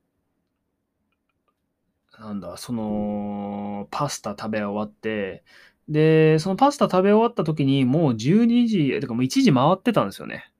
[2.16, 5.44] あ、なんだ、その、パスタ食べ終わって、
[5.88, 10.50] で、そのパスタ食べ終わった時にもう12時、てかもう1時回ってたんですよね。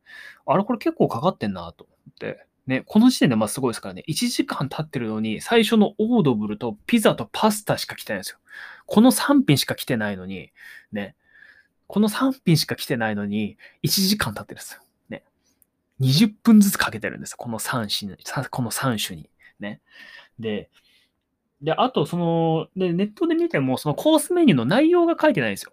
[0.46, 2.46] あれこれ結構かかってんなと思って。
[2.66, 8.38] ね、この時点でまあすごいですからね、1時間経ってるのに、最初のオードブルとピザとパスタしか来てないんですよ。
[8.86, 10.50] この3品しか来てないのに、
[10.92, 11.14] ね、
[11.86, 14.80] この3品しか来てないのに、1時間経ってるんですよ。
[15.10, 15.24] ね。
[16.00, 17.36] 20分ずつかけてるんですよ。
[17.38, 19.28] この3種この3種に。
[19.60, 19.80] ね。
[20.38, 20.70] で、
[21.60, 25.72] で、あと、その、で、ネットで見ても、そのコースメニューの内容が書いてないんですよ。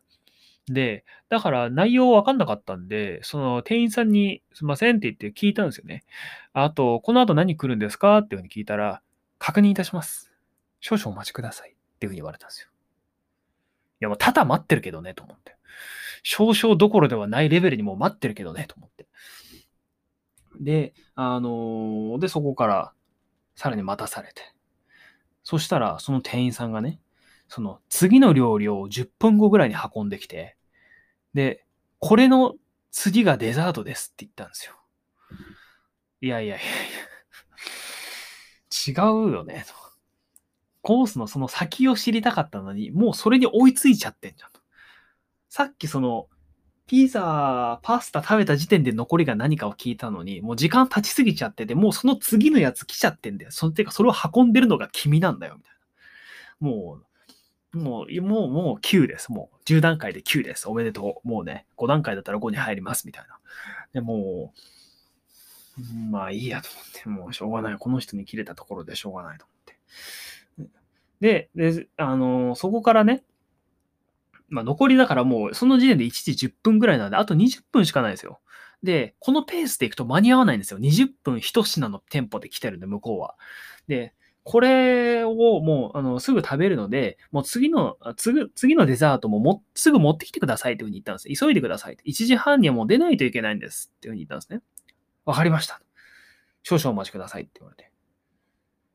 [0.73, 6.03] で、だから内容わかんなかったんで、その店員さんにすいませんって言って聞いたんですよね。
[6.53, 9.01] あと、この後何来るんですかっていうふうに聞いたら、
[9.39, 10.31] 確認いたします。
[10.79, 12.69] 少々お待ちくださいっていうふうに言われたんですよ。
[12.69, 15.55] いや、もうただ待ってるけどね、と思って。
[16.23, 19.07] 少々どころではないレベルにもう待ってるけどね、と思って。
[20.59, 22.93] で、あのー、で、そこから
[23.55, 24.41] さらに待たされて。
[25.43, 26.99] そしたら、その店員さんがね、
[27.47, 30.55] その次の料理を10分後ぐらいに運んできて、
[31.33, 31.65] で、
[31.99, 32.55] これの
[32.91, 34.73] 次がデザートですって言ったんですよ。
[36.21, 36.65] いやいやいやいや。
[38.87, 38.91] 違
[39.29, 39.73] うよね、と。
[40.81, 44.51] コースのその先を知りたかったのに、もうそれに追いついちゃってんじゃん。
[45.49, 46.27] さっきその、
[46.87, 53.51] ピザ、パスタ食べた時点で残りが何かを聞いたのに、もう時間経ちすぎちゃってて、もうその次のやつ来ちゃってんだよ。
[53.51, 55.73] そのてか、それを運んでるのが君なんだよ、みたい
[56.61, 56.67] な。
[56.69, 57.05] もう、
[57.73, 59.31] もう、もう、もう9です。
[59.31, 60.67] もう10段階で9です。
[60.67, 61.27] おめでとう。
[61.27, 63.39] もうね、5段階だったら5に入ります、みたいな。
[63.93, 64.53] でも
[65.79, 67.77] う、まあいいやと思って、もうしょうがない。
[67.77, 70.71] この人に切れたところでしょうがないと思って。
[71.21, 73.23] で、で、あの、そこからね、
[74.49, 78.41] まあ、残りだからもう、その時点で1時10分ぐらいなんで、あと20分しかないですよ。
[78.83, 80.79] で、このペースでいくと間に合わないんですよ。
[80.79, 83.35] 20分1品の店舗で来てるんで、向こうは。
[83.87, 84.13] で、
[84.43, 91.39] これをもう、あの、すぐ食べるので、もう次の、次次のデザートももすぐ持ってきてくださいっていうふうに言ったんです。
[91.39, 91.97] 急いでください。
[92.05, 94.61] 1時半にはもう出ないといけないんですっていうふうに言ったんですね。
[95.25, 95.81] わかりました。
[96.63, 97.91] 少々お待ちくださいって言われて。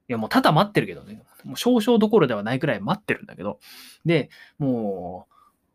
[0.08, 1.22] いや、もうただ待ってるけどね。
[1.44, 3.60] もう少々どころではないくらい待ってるんだけど。
[4.04, 5.28] で、も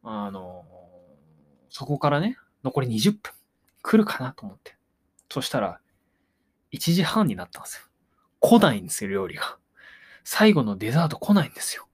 [0.04, 0.66] う、あの、
[1.70, 3.32] そこからね、残り20分
[3.82, 4.76] 来るかなと思って。
[5.30, 5.80] そしたら、
[6.74, 7.86] 1時半になったんですよ。
[8.40, 9.58] 来ないんですよ、料理が。
[10.24, 11.88] 最後のデザート来ないんですよ。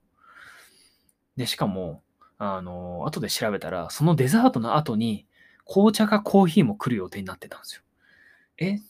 [1.36, 2.02] で、しかも、
[2.38, 5.26] あの、後で調べたら、そのデザートの後に、
[5.64, 7.82] 紅茶かコーヒーも来る予定になってたんですよ。
[8.56, 8.78] え？
[8.78, 8.82] と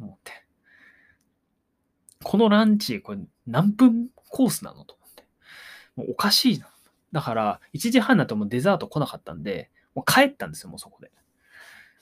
[0.00, 0.32] 思って。
[2.22, 4.84] このランチ、これ何分コースなの？
[4.84, 5.24] と思って。
[5.96, 6.68] もうおかしいな。
[7.10, 11.10] だから、1時半になってもデザート来なかったんで、もう帰ったんですよ、もうそこで。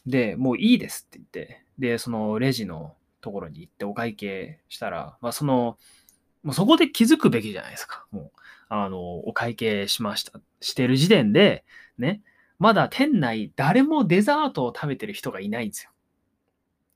[0.07, 5.79] で、もういいですって言って、で、そのレジのところに行ってお会計したら、まあその、
[6.43, 8.07] もうそこで気づくべきじゃないですか。
[8.11, 8.31] もう、
[8.69, 10.41] あの、お会計しました。
[10.61, 11.65] してる時点で、
[11.99, 12.23] ね、
[12.59, 15.91] まだ店内誰もデザートを食べてる人がいないんですよ。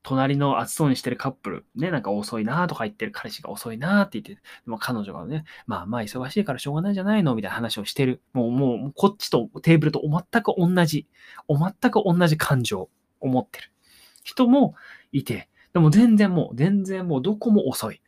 [0.05, 8.21] 隣の暑そうにしてるカップル、ね、なんか遅いなとか言ってる彼氏が遅いなって言って、でも彼女がね、まあまあ忙しいからしょうがないじゃないのみたいな話をしてる。
[8.31, 11.07] もう、もう、こっちとテーブルと全く同じ、
[11.49, 12.87] 全く同じ感情
[13.19, 13.71] を持ってる
[14.23, 14.75] 人も
[15.11, 17.99] いて、でも全然もう、全然もうどこも遅い。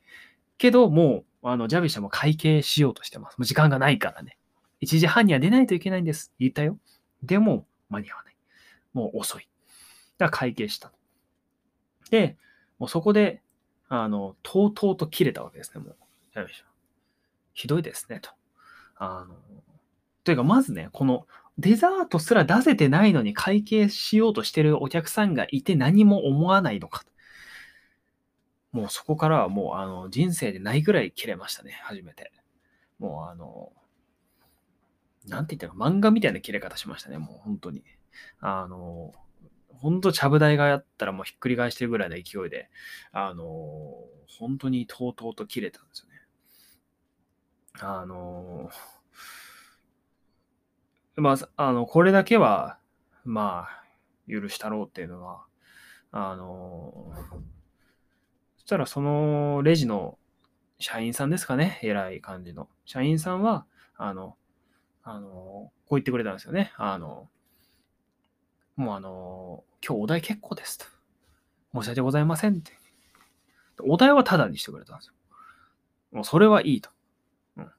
[0.58, 3.38] けど、もう、あの、ジャビシャも会計しようとしてます。
[3.38, 4.38] もう時間がないからね。
[4.82, 6.34] 1時半には出ないといけないんです。
[6.40, 6.78] 言ったよ。
[7.24, 8.38] でも、間に合わない。
[8.94, 9.48] もう遅い。
[10.18, 10.92] だから会計した。
[12.10, 12.38] で、
[12.80, 13.42] もうそこで、
[13.90, 15.96] あの、とうとうと切れたわけですね、もう。
[16.34, 16.64] ジャビ社
[17.54, 18.30] ひどいですね、と。
[18.98, 19.36] あの、
[20.24, 21.26] というか、まずね、この
[21.58, 27.04] デザートすら出せてないのに会計しようとしてるお客さんがいて何も思わないのか。
[28.72, 32.32] もうそこからはもうあの人生でないぐらい切れましたね、初めて。
[33.00, 33.72] もうあの、
[35.28, 37.84] なんて言ったか漫画みたいな切れ方しましたね、もう本当に。
[38.40, 39.14] あの、
[39.70, 42.70] ほんとちゃぶ台がやったらもうひっくり返してるぐらいの勢いで、
[43.12, 43.46] あの、
[44.28, 46.22] 本当にとうとうと切れたんですよね。
[47.80, 48.70] あの、
[51.16, 52.80] まあ、あの、これだけは、
[53.24, 53.84] まあ、
[54.32, 55.46] 許したろうっていうのは、
[56.12, 57.12] あの、
[58.68, 60.18] したらそのレジの
[60.78, 62.68] 社員さんですかね、偉い感じの。
[62.84, 63.66] 社員さんは、
[63.96, 64.36] あの、
[65.04, 66.74] あの、こう言ってくれたんですよね。
[66.76, 67.30] あの、
[68.76, 70.86] もうあの、今日お題結構ですと。
[71.74, 72.74] 申し訳ございませんって。
[73.84, 75.14] お題はタダにしてくれたんですよ。
[76.12, 76.90] もうそれはいいと。
[77.56, 77.72] うん。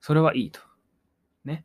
[0.00, 0.60] それはいいと。
[1.44, 1.64] ね。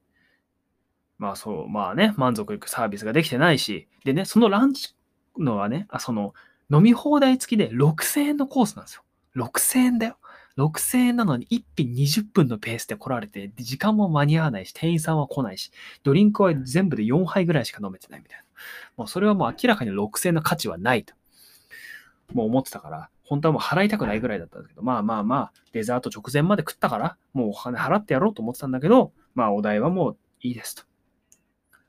[1.20, 4.96] まあそう、まあね、満足いくサービスができてないし、でね、そのランチ
[5.38, 6.34] のはね、あその
[6.72, 9.04] 飲み放題付きで6000円のコースなんですよ。
[9.36, 10.18] 6000円だよ。
[10.58, 15.72] 6000円なのに1品20分のペースで来られて、時間も間に合わないし、店員さんは来ないし、
[16.04, 18.46] ドリンクは全部で4杯ぐらいしか飲めてないみたいな。
[18.98, 21.14] もうそれはもう明らかに6000円の価値はないと。
[22.34, 30.84] もう思ってたから、本当はもう払いたくないぐらいだったんだけど、まあまあまあ、デザート直前まで食ったから、もうお金払ってやろうと思ってたんだけど、まあお代はもういいですと。
[30.84, 30.88] だ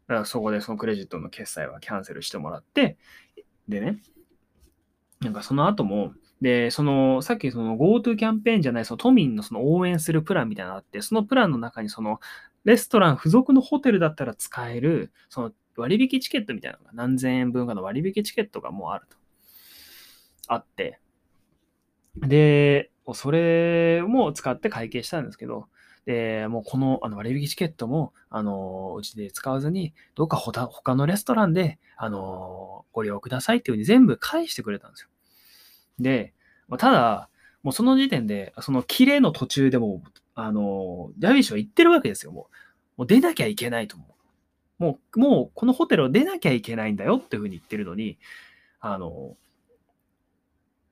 [0.06, 2.96] からそこでそのクレジットの決済はキャンセルしてもらって、
[3.68, 3.98] でね、
[5.22, 12.20] なんかその後も、で、その、さっきその GoTo キャンペーンじゃない、その都民のその応援するプランみたいなのがあって、そのプランの中にその、
[12.64, 19.16] レストラン付属のホテルだったら使える、その割引チケットみたいなのが何千円分かの割引チケットがもうあると。
[20.48, 20.98] あって。
[22.16, 25.66] で、それも使って会計したんですけど、
[26.04, 35.08] で、もうこのあの割引チケットも、あの、うちで使わずに、どうか他のレストランで、あの、ご利用くださいっていうふうに全部返してくれたんですよ。
[35.98, 36.32] で、
[36.68, 37.28] まただ、
[37.62, 40.02] もうその時点で、その綺麗の途中でも、
[40.34, 42.48] あの、ダビッシュは言ってるわけですよ、も
[42.96, 43.00] う。
[43.00, 44.06] もう出なきゃいけないと思
[44.78, 44.82] う。
[44.82, 48.18] もう、もうこのホテルを出なきゃいけないんだよっていうふうに言ってるのに、
[48.80, 49.36] あの、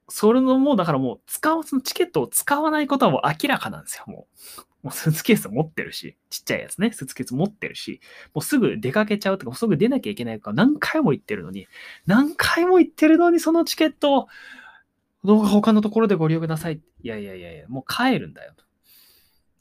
[0.09, 4.27] それのもう、だからもう、使う、そのチケットを使わないことはもう明らかなんですよ、も
[4.59, 4.61] う。
[4.83, 8.01] もうスーツケース持ってるし、ちっちゃいやつね、スーツケース持ってるし、
[8.35, 11.67] もうすぐ出かけちゃうとか、すぐ出なきゃいけないとか何回も言ってるのに、
[12.07, 14.29] 何回も言ってるのにそのチケットを、
[15.25, 16.81] どうか他のところでご利用ください。
[17.03, 18.55] いやいやいやいや、もう帰るんだよ。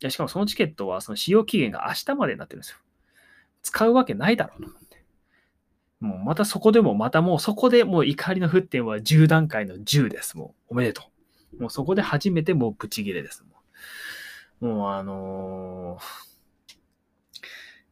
[0.02, 2.78] いや、しかもそのチケットはその使用期限が明日までになってるんですよ。
[3.62, 5.04] 使うわけないだろうと思って。
[6.00, 10.38] もうまたそこでも、またもうそこでもう怒りの沸点は10段階の10です。
[10.38, 11.04] もうおめでと
[11.58, 11.62] う。
[11.62, 13.44] もうそこで初めてもうブチギレです。
[14.62, 16.29] もうあのー、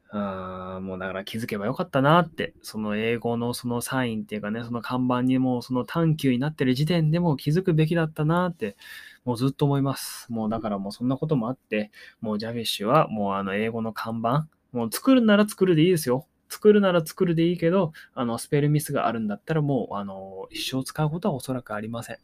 [0.09, 8.77] あもうだから気づけばよかったなって、その英語のそのサインっていうかね、その看板にもその短球になってる時点でも気づくべきだったなって、
[9.25, 10.31] もうずっと思います。
[10.31, 11.91] もうだからもうそんなこともあって、
[12.21, 16.27] もうジャビッシュはもうあの英語の看板、もう作るなら作るでいいですよ。
[16.49, 22.17] 作るなら作るでいいけど、あの、スペルミスがあるんだったらもう、あの、一生使うことはおそらくありません。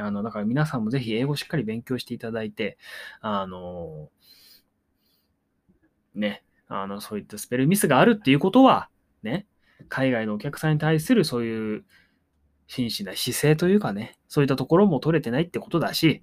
[0.00, 2.78] あの、だから皆さんもぜひ英語しっかり勉強していただいて、
[3.20, 4.08] あの、
[6.14, 6.42] ね、
[6.74, 8.88] あの、そういったスペルミスがあるっていうことは、
[9.22, 9.46] ね、
[9.88, 11.84] 海外のお客さんに対するそういう
[12.66, 16.22] 真摯な姿勢というかね、そういったところも取れてないってことだし、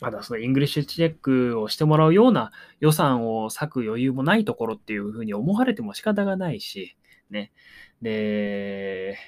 [0.00, 6.96] まだその English check をしてもらうような予算を割く余裕もないところっていうふうに思われても仕方がないし、
[7.30, 7.52] ね。
[8.00, 9.18] で、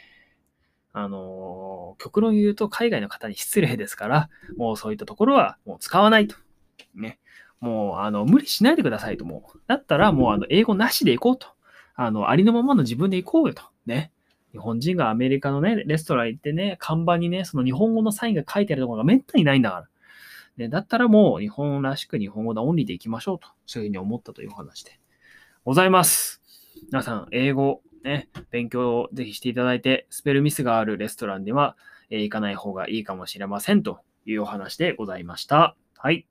[0.92, 6.36] あの、極論言うと海外の方に失礼ですから、もうそういったところはもう使わないと。
[6.94, 7.18] ね。
[7.60, 9.58] もう、あの、無理しないでくださいと、もう。
[9.66, 11.48] だったら、もう、あの、英語なしで行こうと。
[11.94, 13.62] あの、ありのままの自分で行こうよと。
[13.86, 14.12] ね。
[14.52, 19.88] 日本人がアメリカのね、レストラン行ってね、看板にね、その日本語のサインが書いてあるところがめったにないんだから。
[20.56, 23.48] ね、だったらもう日本らしく日本語でオンリーで行きましょうと。
[23.66, 24.98] そういうふうに思ったというお話で
[25.64, 26.42] ございます。
[26.90, 31.76] 皆さん、英語、ね、勉強をぜひしていただいて、スペルミスがあるレストランでは、
[32.10, 35.76] えー、行かない方がいいかもしれませんというお話でございました。
[35.96, 36.26] はい。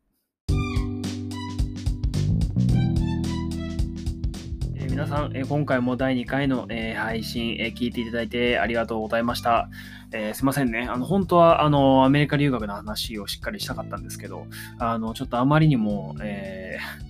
[4.97, 9.69] 皆さん、え、今回も第2回の、え配信、え聞いていただいてありがとうございました。
[10.11, 10.87] えすいませんね。
[10.89, 14.47] あの、本当は、あの、アメリカ留学の話をしっかりしたかったんですけど、
[14.79, 17.07] あの、ちょっとあまりにも、えー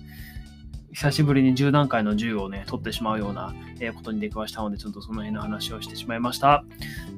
[0.90, 6.64] 久しぶりに10段階の10をね、取ってしまうような、えことに出くわしたので、ちょっとその辺の話をしてしまいました。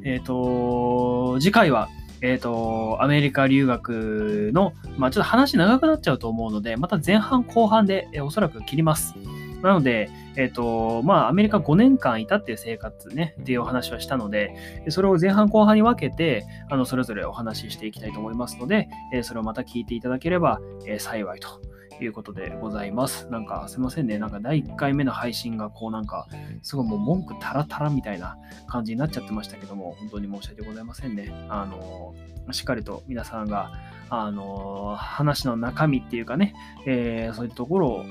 [0.04, 1.88] えっ、ー、と、次回は、
[2.20, 9.14] えっ、ー、と、アメリカ留学の、まあちょっと話長くなっちゃうと思うので、また前半後半で、え、おそらく切ります。
[9.62, 14.54] なので、えっ、ー、と、まあ、アメリカ5年間いたっていう生活ね、っていうお話はしたので、
[14.88, 21.61] それを前半後半に分けて、あの、それぞれお話ししていきたいと思いますので、えそれをまた聞いていただければ、え幸いと
[22.04, 23.28] いうことでございます。
[23.30, 24.18] なんかすいませんね。
[24.18, 26.26] なんか第1回目の配信がこうなんか
[26.62, 28.36] すごいもう文句タラタラみたいな
[28.66, 31.32] 感じになっちゃってましたけども、本当に申し訳ございませんね。
[31.48, 32.14] あの、
[32.52, 33.72] しっかりと皆さんが、
[34.08, 36.54] あの、話の中身っていうかね、
[36.86, 38.04] えー、そういったところを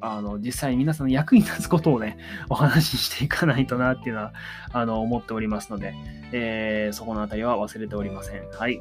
[0.00, 4.32] あの、実際に皆さんの役に立つことをね、 お話ししていかないとなっていうのは、
[4.72, 5.94] あの、思っておりますので、
[6.32, 8.42] えー、そこのあたりは忘れておりません。
[8.50, 8.80] はい。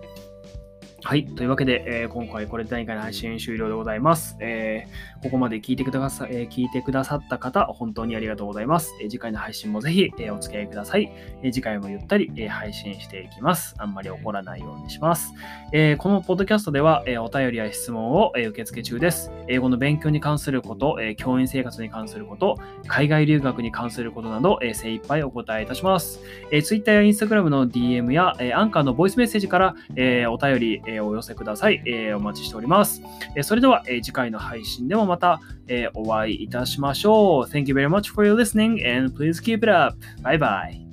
[1.01, 1.25] はい。
[1.25, 4.35] というわけで、えー、今回これで第2回の配信終了でございます。
[4.41, 8.93] えー、ここまで聞いてくださ、えー、聞いてくださった方、本当にありがとうございます。
[9.01, 11.11] え次回の配信もぜひ、えお付き合いください。
[11.43, 13.75] え次回もゆったり、え配信していきます。
[13.77, 15.33] あんまり怒らないようにします。
[15.73, 19.31] えこのポッドキャストでは、えお便りや質問を、え受付中です。
[19.47, 22.57] 英語の勉強に関すること、え教員生活に関すること、
[22.87, 26.21] 海外留学に関することなど、え精一杯お答えいたします。
[26.51, 31.81] え Twitter や Instagram の DM や、えアンカーのボイスメッセージから、えお便り、えお寄せください。
[31.85, 33.01] えー、お待ちしております。
[33.35, 37.43] えー、それでは、えー、次回の配信でもまた、えー、お会いいたしましょう。
[37.49, 39.97] Thank you very much for your listening and please keep it up.
[40.21, 40.88] Bye bye.